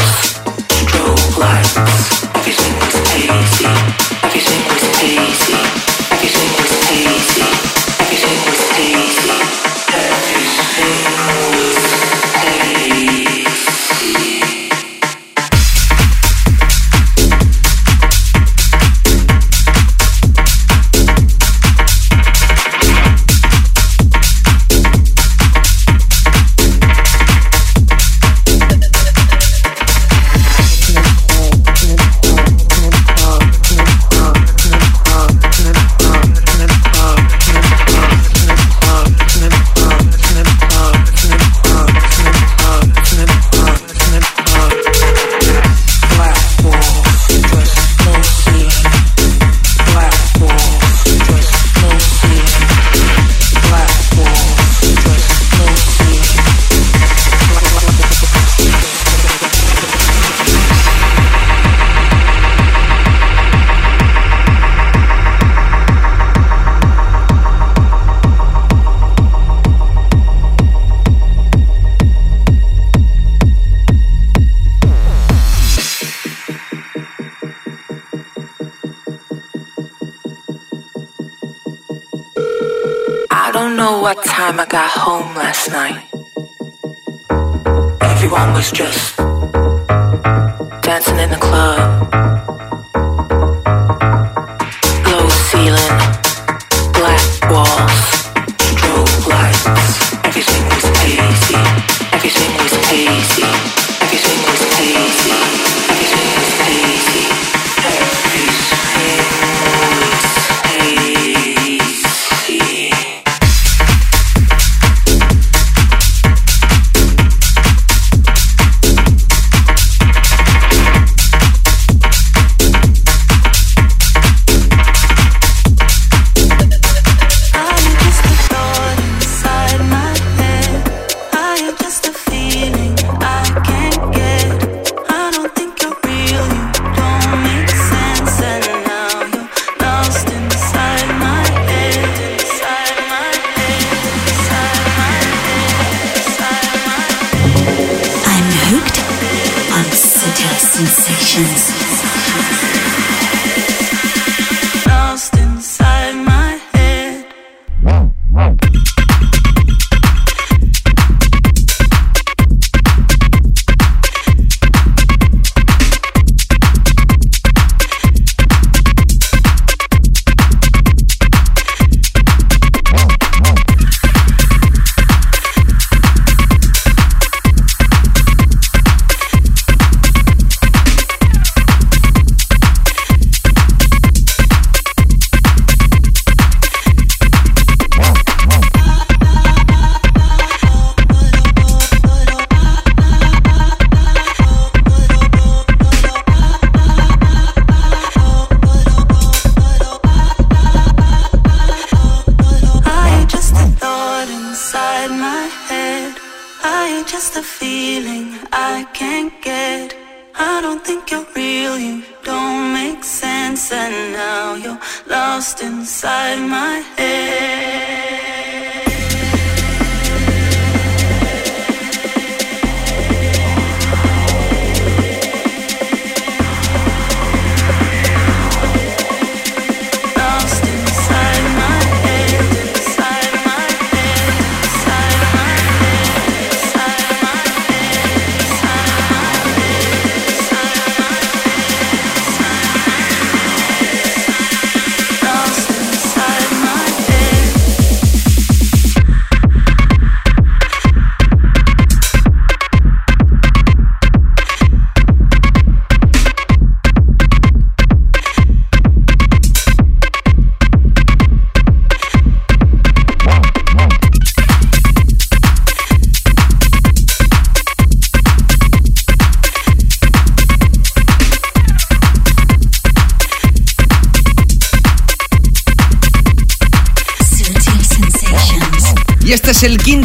[85.73, 85.98] last night.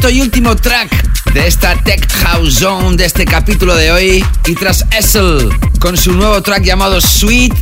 [0.03, 4.25] Quinto y último track de esta Tech House Zone de este capítulo de hoy.
[4.47, 5.49] Y tras Essel,
[5.79, 7.53] con su nuevo track llamado Sweet,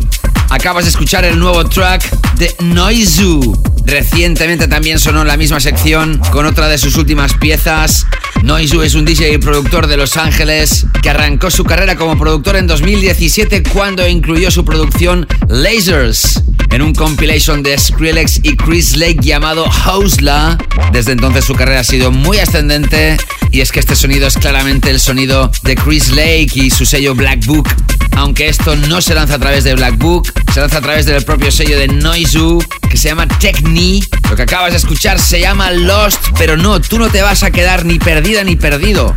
[0.50, 2.04] acabas de escuchar el nuevo track
[2.38, 3.62] de Noizu.
[3.86, 8.08] Recientemente también sonó en la misma sección con otra de sus últimas piezas.
[8.44, 12.56] Noizu es un DJ y productor de Los Ángeles que arrancó su carrera como productor
[12.56, 19.20] en 2017 cuando incluyó su producción Lasers en un compilation de Skrillex y Chris Lake
[19.22, 20.58] llamado Housela.
[20.92, 23.18] Desde entonces su carrera ha sido muy ascendente
[23.52, 27.14] y es que este sonido es claramente el sonido de Chris Lake y su sello
[27.14, 27.70] Black Book.
[28.18, 31.24] Aunque esto no se lanza a través de Black Book, se lanza a través del
[31.24, 34.04] propio sello de Noizu que se llama Techni.
[34.32, 37.52] Lo que acabas de escuchar se llama Lost, pero no, tú no te vas a
[37.52, 39.14] quedar ni perdida ni perdido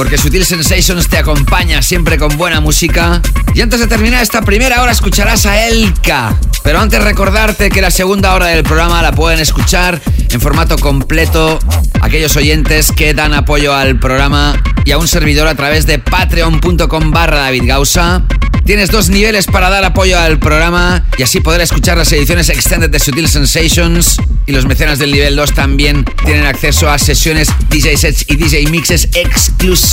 [0.00, 3.20] porque Sutil Sensations te acompaña siempre con buena música.
[3.54, 6.40] Y antes de terminar esta primera hora escucharás a Elka.
[6.64, 11.58] Pero antes recordarte que la segunda hora del programa la pueden escuchar en formato completo
[12.00, 17.10] aquellos oyentes que dan apoyo al programa y a un servidor a través de patreon.com
[17.10, 18.24] barra David Gausa.
[18.64, 22.88] Tienes dos niveles para dar apoyo al programa y así poder escuchar las ediciones extended
[22.88, 24.16] de Sutil Sensations.
[24.46, 28.70] Y los mecenas del nivel 2 también tienen acceso a sesiones DJ sets y DJ
[28.70, 29.89] mixes exclusivos.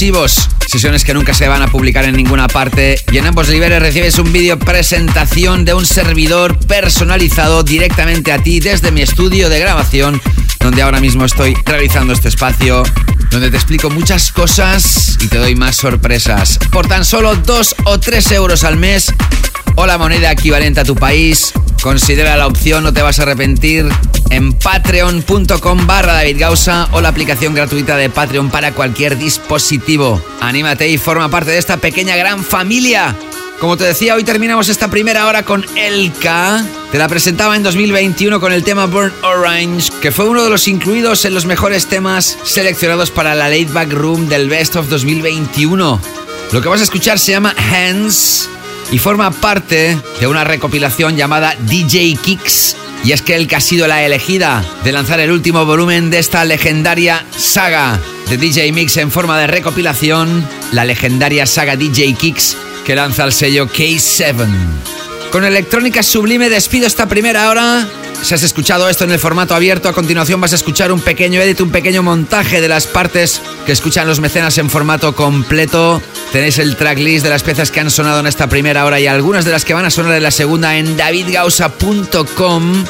[0.68, 3.00] Sesiones que nunca se van a publicar en ninguna parte.
[3.12, 8.60] Y en ambos niveles recibes un vídeo presentación de un servidor personalizado directamente a ti
[8.60, 10.22] desde mi estudio de grabación,
[10.60, 12.84] donde ahora mismo estoy realizando este espacio
[13.32, 16.60] donde te explico muchas cosas y te doy más sorpresas.
[16.72, 19.12] Por tan solo 2 o 3 euros al mes
[19.78, 23.88] o la moneda equivalente a tu país, Considera la opción, no te vas a arrepentir,
[24.30, 26.44] en patreon.com barra David
[26.92, 29.77] o la aplicación gratuita de Patreon para cualquier dispositivo.
[30.42, 33.16] Anímate y forma parte de esta pequeña gran familia.
[33.60, 36.64] Como te decía, hoy terminamos esta primera hora con Elka.
[36.92, 40.68] Te la presentaba en 2021 con el tema Burn Orange, que fue uno de los
[40.68, 46.00] incluidos en los mejores temas seleccionados para la Late Back Room del Best of 2021.
[46.52, 48.50] Lo que vas a escuchar se llama Hands
[48.92, 52.76] y forma parte de una recopilación llamada DJ Kicks.
[53.04, 56.44] Y es que Elka ha sido la elegida de lanzar el último volumen de esta
[56.46, 62.96] legendaria saga de DJ Mix en forma de recopilación, la legendaria saga DJ Kicks que
[62.96, 64.48] lanza el sello K7.
[65.32, 67.88] Con electrónica sublime despido esta primera hora.
[68.24, 71.42] Si has escuchado esto en el formato abierto, a continuación vas a escuchar un pequeño
[71.42, 76.02] edit, un pequeño montaje de las partes que escuchan los mecenas en formato completo.
[76.32, 79.46] Tenéis el tracklist de las piezas que han sonado en esta primera hora y algunas
[79.46, 82.86] de las que van a sonar en la segunda en davidgausa.com.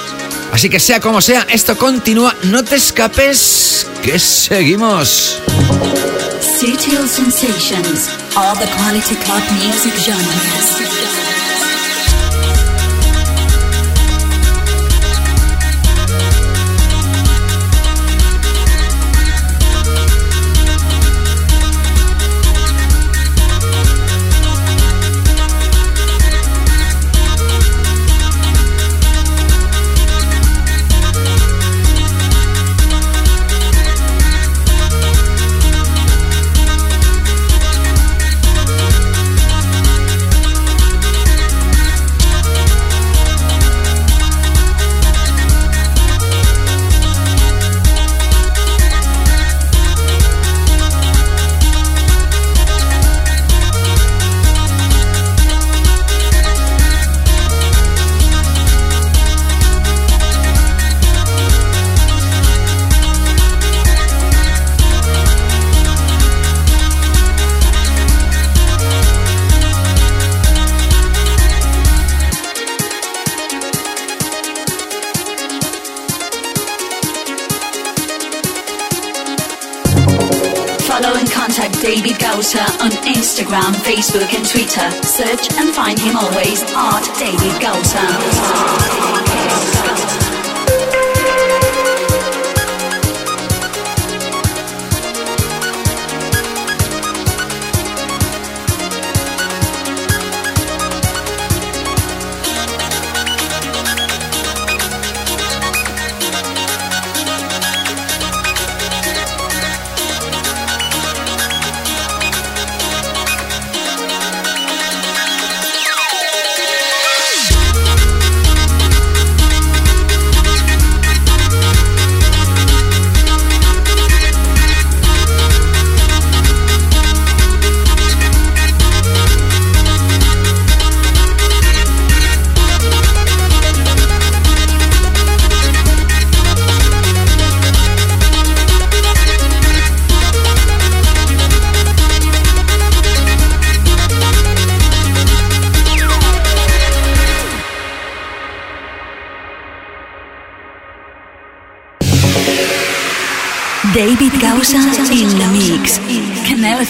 [0.53, 2.35] Así que sea como sea, esto continúa.
[2.43, 5.41] No te escapes, que seguimos.
[7.07, 10.96] Sensations, all the quality club music genres.
[83.97, 84.91] Facebook, and Twitter.
[85.01, 86.69] Search and find him always at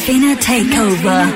[0.08, 1.36] Fina Takeover.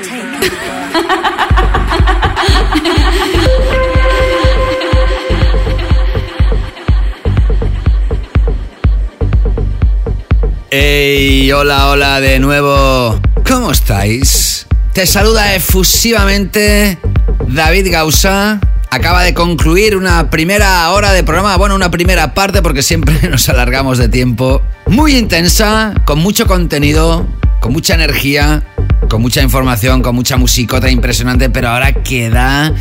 [10.74, 13.20] Hey, hola, hola de nuevo.
[13.46, 14.66] ¿Cómo estáis?
[14.94, 16.96] Te saluda efusivamente
[17.46, 18.58] David Gausa
[18.88, 23.50] acaba de concluir una primera hora de programa, bueno, una primera parte porque siempre nos
[23.50, 24.62] alargamos de tiempo.
[24.86, 27.26] Muy intensa, con mucho contenido,
[27.62, 28.64] con mucha energía,
[29.08, 32.74] con mucha información, con mucha musicota impresionante, pero ahora queda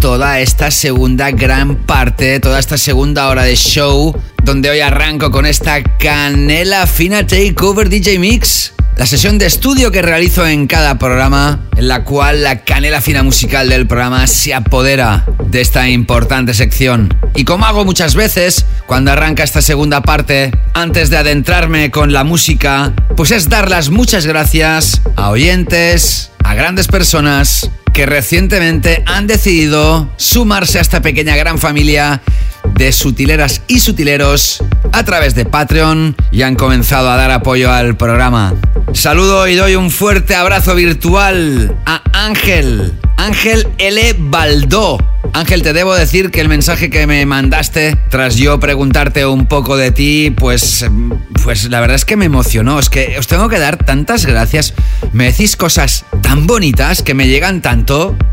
[0.00, 5.46] toda esta segunda gran parte, toda esta segunda hora de show, donde hoy arranco con
[5.46, 11.60] esta canela fina takeover DJ Mix la sesión de estudio que realizo en cada programa,
[11.80, 17.08] en la cual la canela fina musical del programa se apodera de esta importante sección.
[17.34, 22.22] Y como hago muchas veces, cuando arranca esta segunda parte, antes de adentrarme con la
[22.22, 29.26] música, pues es dar las muchas gracias a oyentes, a grandes personas que recientemente han
[29.26, 32.20] decidido sumarse a esta pequeña gran familia
[32.74, 34.62] de sutileras y sutileros
[34.92, 38.54] a través de Patreon y han comenzado a dar apoyo al programa.
[38.92, 42.98] Saludo y doy un fuerte abrazo virtual a Ángel.
[43.16, 44.16] Ángel L.
[44.18, 44.98] Baldó.
[45.32, 49.76] Ángel, te debo decir que el mensaje que me mandaste tras yo preguntarte un poco
[49.76, 50.84] de ti, pues,
[51.44, 52.78] pues la verdad es que me emocionó.
[52.78, 54.74] Es que os tengo que dar tantas gracias.
[55.12, 57.60] Me decís cosas tan bonitas que me llegan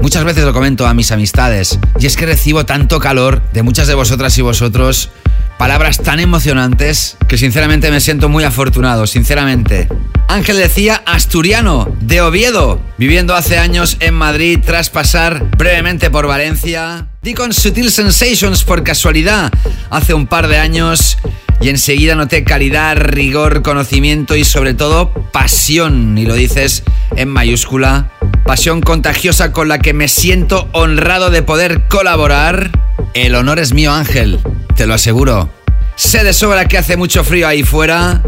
[0.01, 1.79] Muchas veces lo comento a mis amistades.
[1.99, 5.09] Y es que recibo tanto calor de muchas de vosotras y vosotros
[5.57, 9.87] palabras tan emocionantes que sinceramente me siento muy afortunado, sinceramente.
[10.27, 17.07] Ángel decía asturiano, de Oviedo, viviendo hace años en Madrid tras pasar brevemente por Valencia.
[17.21, 19.51] Di con Sutil Sensations por casualidad
[19.89, 21.17] hace un par de años
[21.61, 26.84] y enseguida noté calidad, rigor, conocimiento y sobre todo pasión, y lo dices
[27.15, 28.11] en mayúscula,
[28.45, 32.71] pasión contagiosa con la que me siento honrado de poder colaborar.
[33.13, 34.39] El honor es mío, Ángel
[34.77, 35.49] te lo aseguro.
[35.95, 38.21] Sé de sobra que hace mucho frío ahí fuera,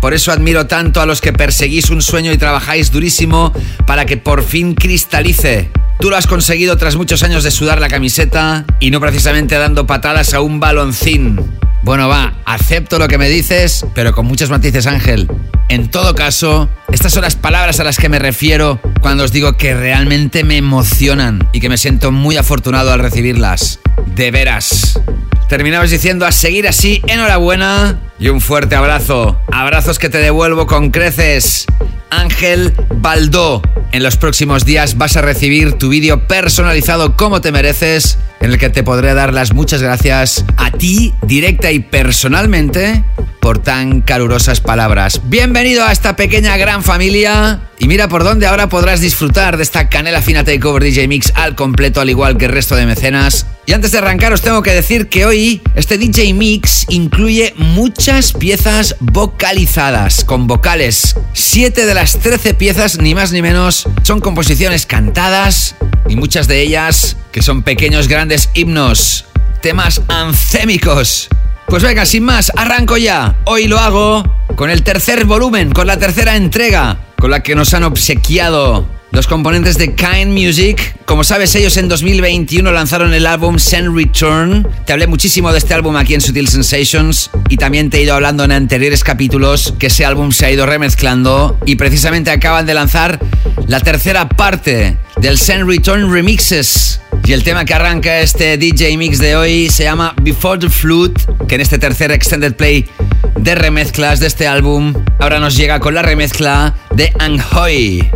[0.00, 3.52] por eso admiro tanto a los que perseguís un sueño y trabajáis durísimo
[3.86, 5.70] para que por fin cristalice.
[5.98, 9.86] Tú lo has conseguido tras muchos años de sudar la camiseta y no precisamente dando
[9.86, 11.40] patadas a un baloncín.
[11.84, 15.28] Bueno, va, acepto lo que me dices, pero con muchos matices, Ángel.
[15.68, 19.56] En todo caso, estas son las palabras a las que me refiero cuando os digo
[19.56, 23.80] que realmente me emocionan y que me siento muy afortunado al recibirlas.
[24.14, 25.00] De veras.
[25.48, 29.40] Terminabas diciendo a seguir así, enhorabuena y un fuerte abrazo.
[29.52, 31.66] Abrazos que te devuelvo con creces.
[32.10, 33.60] Ángel Baldó.
[33.90, 38.58] En los próximos días vas a recibir tu vídeo personalizado como te mereces, en el
[38.58, 43.02] que te podré dar las muchas gracias a ti, directa y personalmente,
[43.40, 45.20] por tan calurosas palabras.
[45.24, 47.60] Bienvenido a esta pequeña gran familia.
[47.78, 51.56] Y mira por dónde ahora podrás disfrutar de esta canela fina Takeover DJ Mix al
[51.56, 53.46] completo, al igual que el resto de mecenas.
[53.66, 58.32] Y antes de arrancar, os tengo que decir que hoy este DJ Mix incluye muchas
[58.34, 61.16] piezas vocalizadas, con vocales.
[61.32, 65.74] Siete de las 13 piezas, ni más ni menos, son composiciones cantadas
[66.08, 69.24] y muchas de ellas que son pequeños grandes himnos,
[69.62, 71.30] temas ancémicos
[71.66, 73.36] pues venga, sin más, arranco ya.
[73.44, 74.22] Hoy lo hago
[74.56, 79.28] con el tercer volumen, con la tercera entrega, con la que nos han obsequiado los
[79.28, 80.96] componentes de Kind Music.
[81.04, 84.66] Como sabes, ellos en 2021 lanzaron el álbum Send Return.
[84.84, 88.14] Te hablé muchísimo de este álbum aquí en Sutil Sensations y también te he ido
[88.14, 92.74] hablando en anteriores capítulos que ese álbum se ha ido remezclando y precisamente acaban de
[92.74, 93.20] lanzar
[93.68, 99.18] la tercera parte del Send Return Remixes y el tema que arranca este DJ Mix
[99.18, 102.84] de hoy se llama Before the Flute, que en este tercer extended play
[103.38, 108.10] de remezclas de este álbum, ahora nos llega con la remezcla de Anhoy.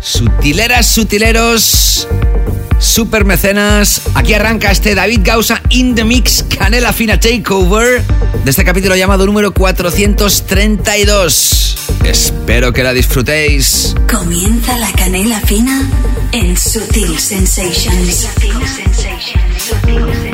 [0.00, 2.06] Sutileras, sutileros,
[2.78, 4.02] super mecenas.
[4.14, 8.02] Aquí arranca este David Gausa in the Mix Canela Fina Takeover
[8.44, 11.76] de este capítulo llamado número 432.
[12.04, 13.94] Espero que la disfrutéis.
[14.10, 15.88] Comienza la canela fina
[16.32, 18.28] en Sutil Sensations.
[19.86, 20.31] Hitters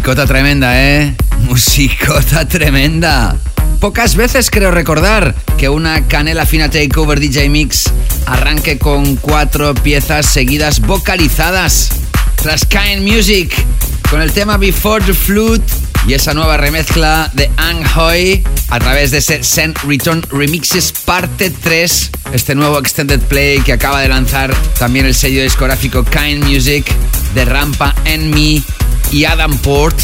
[0.00, 1.14] Musicota tremenda, ¿eh?
[1.40, 3.36] Musicota tremenda.
[3.80, 7.84] Pocas veces creo recordar que una canela fina takeover DJ Mix
[8.24, 11.90] arranque con cuatro piezas seguidas vocalizadas.
[12.36, 13.52] Tras Kind Music,
[14.10, 15.70] con el tema Before the Flute
[16.08, 21.50] y esa nueva remezcla de Ang Hoi a través de ese Send Return Remixes parte
[21.50, 26.86] 3, este nuevo extended play que acaba de lanzar también el sello discográfico Kind Music
[27.34, 28.62] de Rampa and Me
[29.10, 29.98] y Adam Port,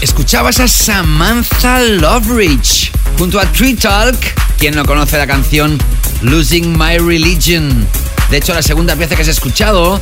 [0.00, 4.16] escuchabas a Samantha Loveridge junto a Tree Talk,
[4.58, 5.78] quien no conoce la canción
[6.22, 7.86] Losing My Religion.
[8.30, 10.00] De hecho, la segunda pieza que has escuchado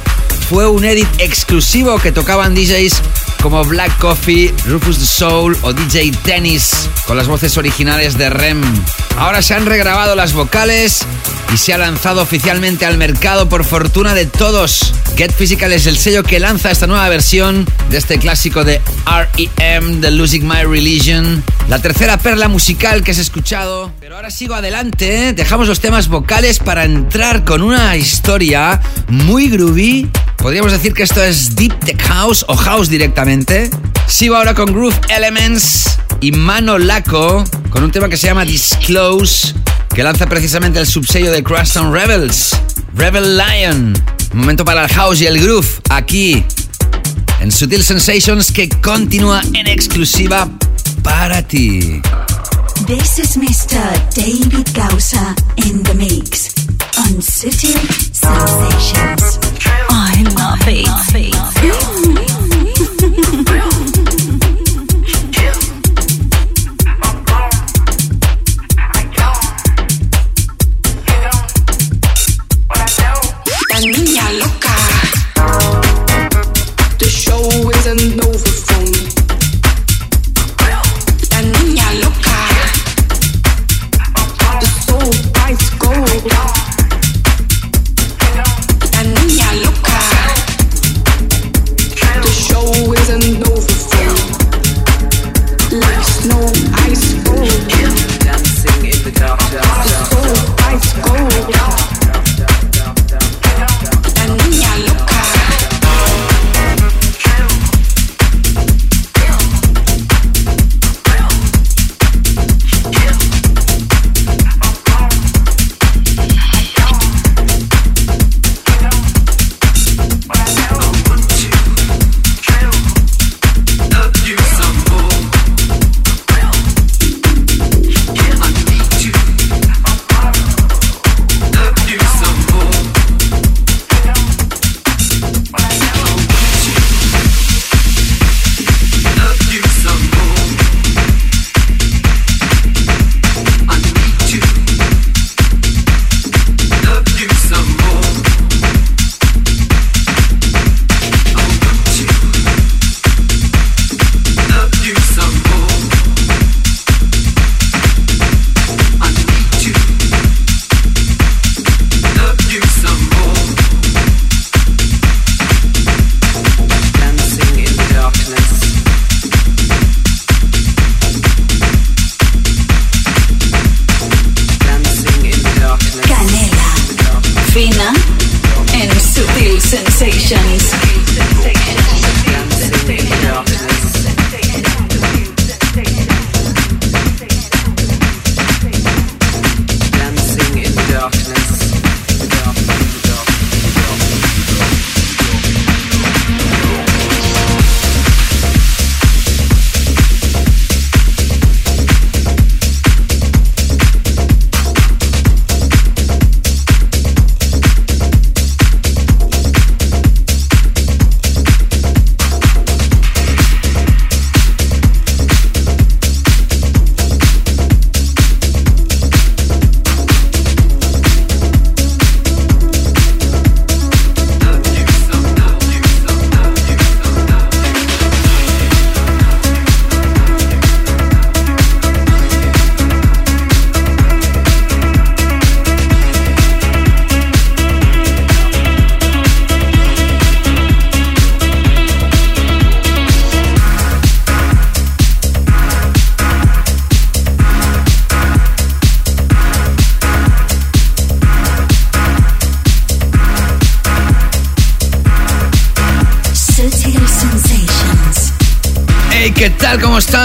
[0.49, 3.03] fue un edit exclusivo que tocaban DJs
[3.43, 8.63] como Black Coffee, Rufus the Soul o DJ Dennis con las voces originales de Rem.
[9.17, 11.07] Ahora se han regrabado las vocales
[11.53, 14.93] y se ha lanzado oficialmente al mercado por fortuna de todos.
[15.17, 20.01] Get Physical es el sello que lanza esta nueva versión de este clásico de REM,
[20.01, 21.43] The Losing My Religion.
[21.69, 23.93] La tercera perla musical que has escuchado.
[24.01, 30.11] Pero ahora sigo adelante, dejamos los temas vocales para entrar con una historia muy groovy.
[30.37, 33.71] Podríamos decir que esto es Deep Tech House o House directamente.
[34.07, 39.55] Sigo ahora con Groove Elements y Mano Laco con un tema que se llama Disclose
[39.97, 42.51] que lanza precisamente el subsello de Crashton Rebels,
[42.95, 43.95] Rebel Lion.
[44.35, 46.45] Momento para el house y el groove aquí
[47.41, 50.49] en Sutil Sensations que continúa en exclusiva
[51.03, 52.03] para ti.
[52.87, 53.81] This is Mr.
[54.15, 56.53] David Gausa in the mix
[56.99, 57.81] on Sutil
[58.13, 59.46] Sensations.
[60.09, 60.63] I love
[62.23, 62.26] it.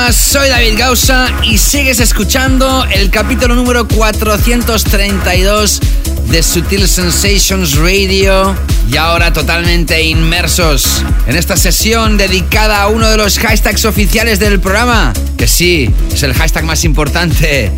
[0.09, 5.79] Soy David Gausa y sigues escuchando el capítulo número 432
[6.27, 8.55] de Sutil Sensations Radio
[8.89, 14.59] y ahora totalmente inmersos en esta sesión dedicada a uno de los hashtags oficiales del
[14.59, 17.71] programa, que sí, es el hashtag más importante,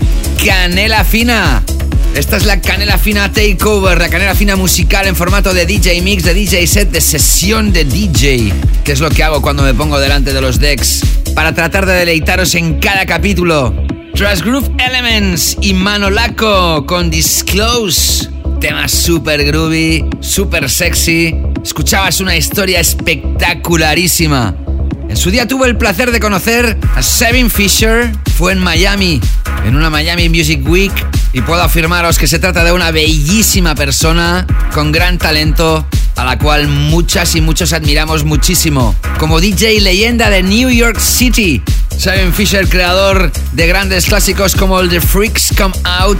[0.44, 1.62] Canela Fina.
[2.16, 6.24] Esta es la Canela Fina Takeover, la Canela Fina musical en formato de DJ Mix,
[6.24, 10.00] de DJ set, de sesión de DJ, que es lo que hago cuando me pongo
[10.00, 11.02] delante de los decks,
[11.36, 13.74] para tratar de deleitaros en cada capítulo.
[14.14, 18.30] Trust Groove Elements y Manolaco con Disclose,
[18.60, 21.36] tema super groovy, super sexy.
[21.64, 24.56] Escuchabas una historia espectacularísima.
[25.10, 29.20] En su día tuve el placer de conocer a Sevin Fisher, fue en Miami,
[29.66, 30.94] en una Miami Music Week
[31.34, 36.38] y puedo afirmaros que se trata de una bellísima persona con gran talento a la
[36.38, 38.95] cual muchas y muchos admiramos muchísimo.
[39.19, 41.61] Como DJ leyenda de New York City,
[41.98, 46.19] Simon Fisher, creador de grandes clásicos como el The Freaks Come Out,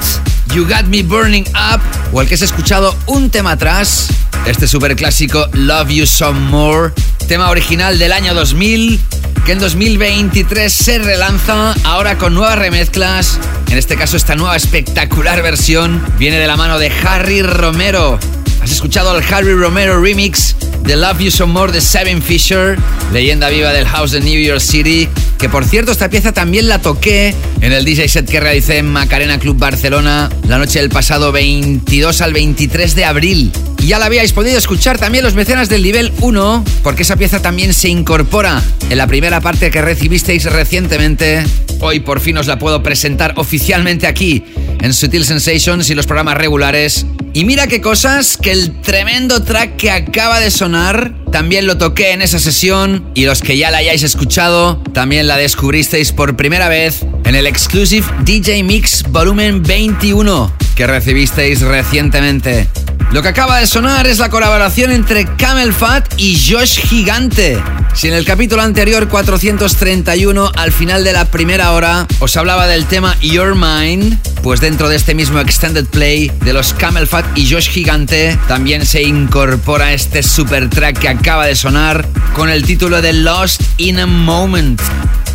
[0.54, 4.08] You Got Me Burning Up o el que has escuchado un tema atrás,
[4.46, 6.94] este super clásico Love You Some More,
[7.28, 9.00] tema original del año 2000
[9.46, 13.40] que en 2023 se relanza ahora con nuevas remezclas.
[13.70, 18.20] En este caso esta nueva espectacular versión viene de la mano de Harry Romero.
[18.64, 22.78] Has escuchado el Harry Romero remix de Love You Some More de Seven Fisher,
[23.12, 26.80] leyenda viva del house de New York City, que por cierto esta pieza también la
[26.80, 31.34] toqué en el DJ set que realicé en Macarena Club Barcelona la noche del pasado
[31.34, 33.52] 22 al 23 de abril.
[33.80, 37.42] Y ya la habíais podido escuchar también los mecenas del nivel 1, porque esa pieza
[37.42, 41.44] también se incorpora en la primera parte que recibisteis recientemente.
[41.82, 44.46] Hoy por fin os la puedo presentar oficialmente aquí
[44.80, 47.06] en Sutil Sensations y los programas regulares.
[47.36, 52.12] Y mira qué cosas, que el tremendo track que acaba de sonar también lo toqué
[52.12, 56.70] en esa sesión y los que ya la hayáis escuchado también la descubristeis por primera
[56.70, 62.68] vez en el Exclusive DJ Mix Volumen 21 que recibisteis recientemente.
[63.12, 67.62] Lo que acaba de sonar es la colaboración entre Camel Fat y Josh Gigante.
[67.94, 72.88] Si en el capítulo anterior 431, al final de la primera hora, os hablaba del
[72.88, 77.48] tema Your Mind, pues dentro de este mismo extended play de los Camel Fat y
[77.52, 82.06] Josh Gigante, también se incorpora este super track que acaba de sonar
[82.36, 84.82] con el título de Lost in a Moment.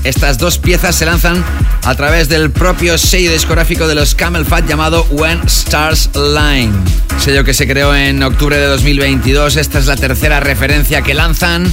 [0.05, 1.43] Estas dos piezas se lanzan
[1.82, 6.74] a través del propio sello discográfico de los Camel Fat llamado When Stars Line.
[7.19, 9.56] Sello que se creó en octubre de 2022.
[9.56, 11.73] Esta es la tercera referencia que lanzan.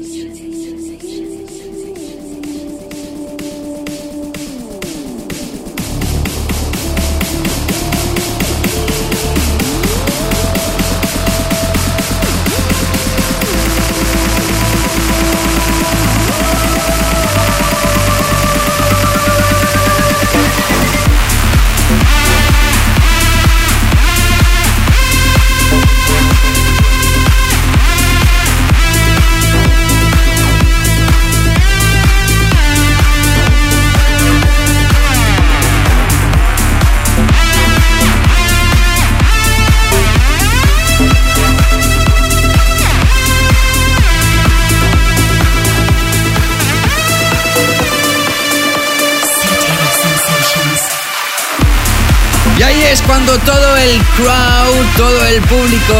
[55.01, 55.95] todo el público,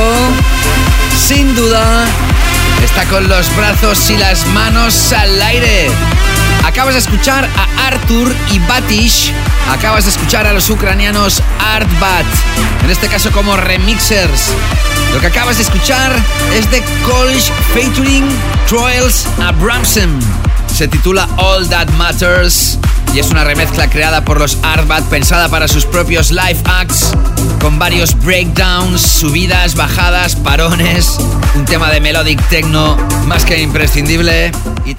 [1.17, 2.05] sin duda,
[2.83, 5.89] está con los brazos y las manos al aire.
[6.63, 9.33] Acabas de escuchar a Arthur y Batish.
[9.71, 12.27] Acabas de escuchar a los ucranianos Artbat,
[12.83, 14.51] en este caso como remixers.
[15.15, 16.15] Lo que acabas de escuchar
[16.53, 18.29] es de College featuring
[18.69, 20.19] Troils Abramson.
[20.71, 22.77] Se titula All That Matters
[23.13, 27.11] y es una remezcla creada por los Artbat pensada para sus propios live acts
[27.59, 31.17] con varios breakdowns, subidas, bajadas, parones,
[31.55, 32.97] un tema de melodic techno
[33.27, 34.51] más que imprescindible
[34.85, 34.95] y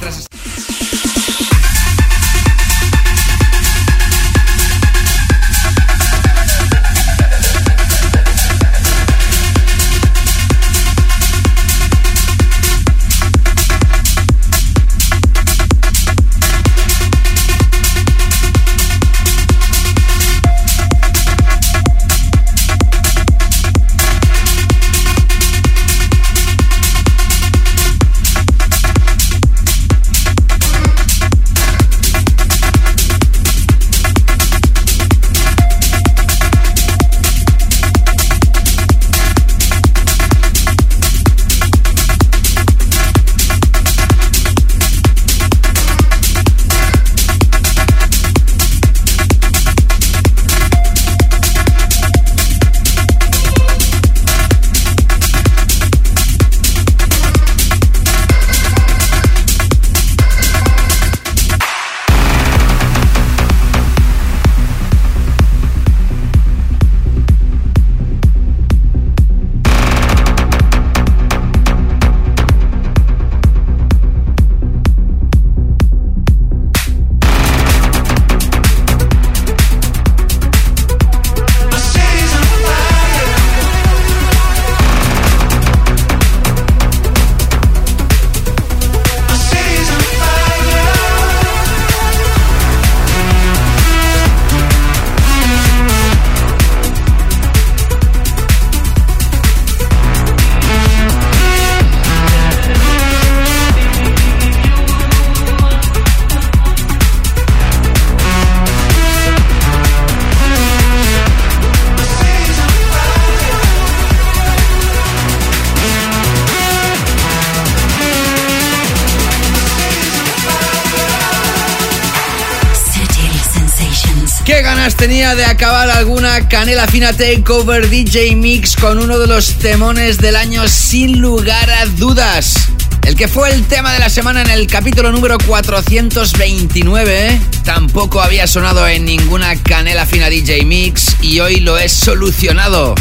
[126.52, 131.86] canela fina takeover DJ Mix con uno de los temones del año sin lugar a
[131.86, 132.68] dudas.
[133.06, 138.46] El que fue el tema de la semana en el capítulo número 429 tampoco había
[138.46, 142.94] sonado en ninguna canela fina DJ Mix y hoy lo he solucionado.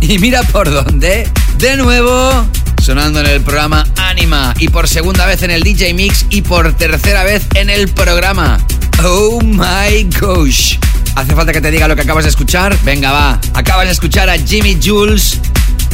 [0.00, 1.28] Y mira por dónde.
[1.58, 2.46] De nuevo,
[2.80, 6.72] sonando en el programa Anima y por segunda vez en el DJ Mix y por
[6.74, 8.64] tercera vez en el programa.
[9.02, 10.76] Oh my gosh.
[11.14, 12.76] ¿Hace falta que te diga lo que acabas de escuchar?
[12.84, 13.40] Venga, va.
[13.54, 15.38] Acabas de escuchar a Jimmy Jules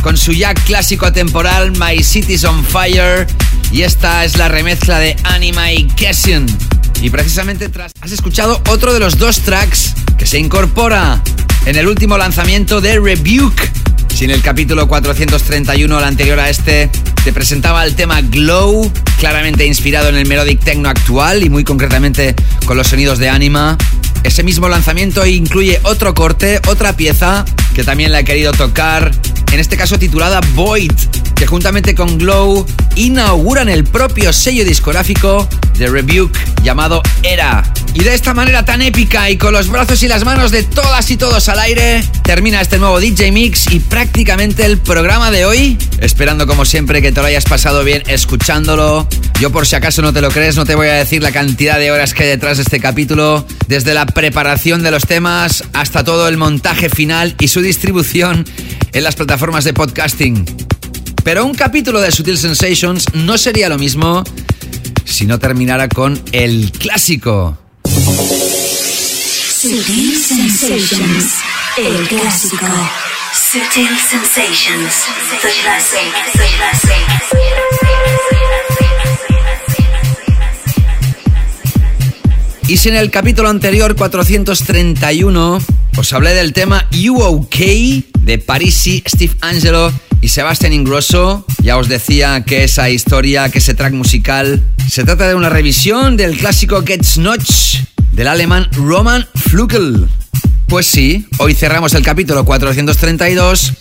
[0.02, 3.26] con su ya clásico atemporal My City's on Fire.
[3.72, 6.46] Y esta es la remezcla de Anima y Kessin.
[7.02, 11.20] Y precisamente tras has escuchado otro de los dos tracks que se incorpora
[11.66, 13.70] en el último lanzamiento de Rebuke.
[14.14, 16.90] Si en el capítulo 431, el anterior a este,
[17.22, 22.34] te presentaba el tema Glow, claramente inspirado en el melodic techno actual y muy concretamente
[22.64, 23.76] con los sonidos de Anima.
[24.28, 29.10] Ese mismo lanzamiento incluye otro corte, otra pieza que también la he querido tocar,
[29.50, 30.92] en este caso titulada Void,
[31.34, 35.48] que juntamente con Glow inauguran el propio sello discográfico
[35.78, 37.64] de Rebuke llamado Era.
[37.98, 41.10] Y de esta manera tan épica y con los brazos y las manos de todas
[41.10, 45.76] y todos al aire, termina este nuevo DJ Mix y prácticamente el programa de hoy.
[46.00, 49.08] Esperando como siempre que te lo hayas pasado bien escuchándolo.
[49.40, 51.76] Yo por si acaso no te lo crees, no te voy a decir la cantidad
[51.76, 56.04] de horas que hay detrás de este capítulo, desde la preparación de los temas hasta
[56.04, 58.44] todo el montaje final y su distribución
[58.92, 60.44] en las plataformas de podcasting.
[61.24, 64.22] Pero un capítulo de Sutil Sensations no sería lo mismo
[65.04, 67.58] si no terminara con el clásico.
[68.18, 71.34] Sutil Sensations,
[71.76, 72.66] el clásico.
[73.32, 75.06] Sutil Sensations,
[75.40, 76.12] the classic,
[82.66, 85.58] the Y si en el capítulo anterior 431
[85.96, 87.54] os hablé del tema You OK
[88.18, 93.74] de Parisi, Steve Angelo y Sebastian Ingrosso, ya os decía que esa historia, que ese
[93.74, 97.76] track musical, se trata de una revisión del clásico Get Notch
[98.18, 100.08] del alemán Roman Flugel.
[100.66, 103.74] Pues sí, hoy cerramos el capítulo 432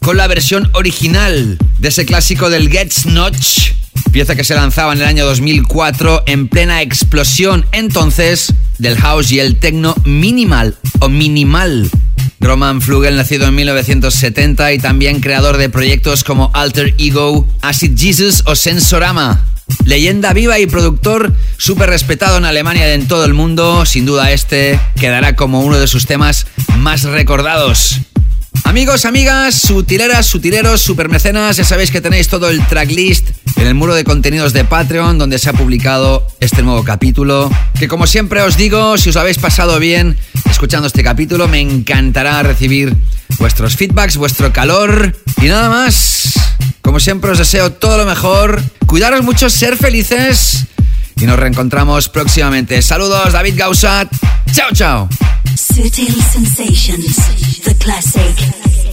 [0.00, 3.70] con la versión original de ese clásico del Get Notch
[4.10, 9.38] pieza que se lanzaba en el año 2004 en plena explosión entonces del house y
[9.38, 11.88] el techno minimal o minimal.
[12.40, 18.42] Roman Flugel, nacido en 1970 y también creador de proyectos como Alter Ego, Acid Jesus
[18.44, 19.53] o Sensorama.
[19.84, 24.30] Leyenda viva y productor súper respetado en Alemania y en todo el mundo, sin duda
[24.30, 26.46] este quedará como uno de sus temas
[26.76, 28.00] más recordados.
[28.62, 33.94] Amigos, amigas, sutileras, sutileros, supermecenas, ya sabéis que tenéis todo el tracklist en el muro
[33.94, 37.50] de contenidos de Patreon donde se ha publicado este nuevo capítulo.
[37.78, 40.16] Que como siempre os digo, si os habéis pasado bien
[40.50, 42.96] escuchando este capítulo, me encantará recibir
[43.38, 46.32] vuestros feedbacks, vuestro calor y nada más.
[46.80, 50.66] Como siempre os deseo todo lo mejor, cuidaros mucho, ser felices
[51.16, 52.82] y nos reencontramos próximamente.
[52.82, 54.08] Saludos, David Gausat.
[54.52, 55.08] Chao, chao.
[55.56, 58.36] Sutil Sensations, the classic.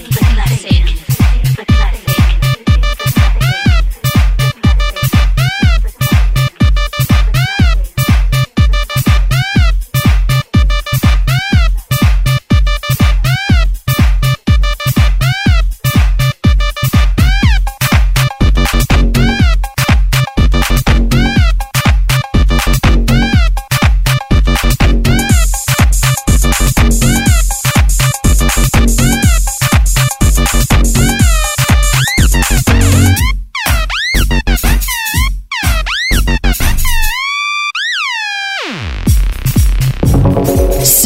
[0.09, 1.00] The classic.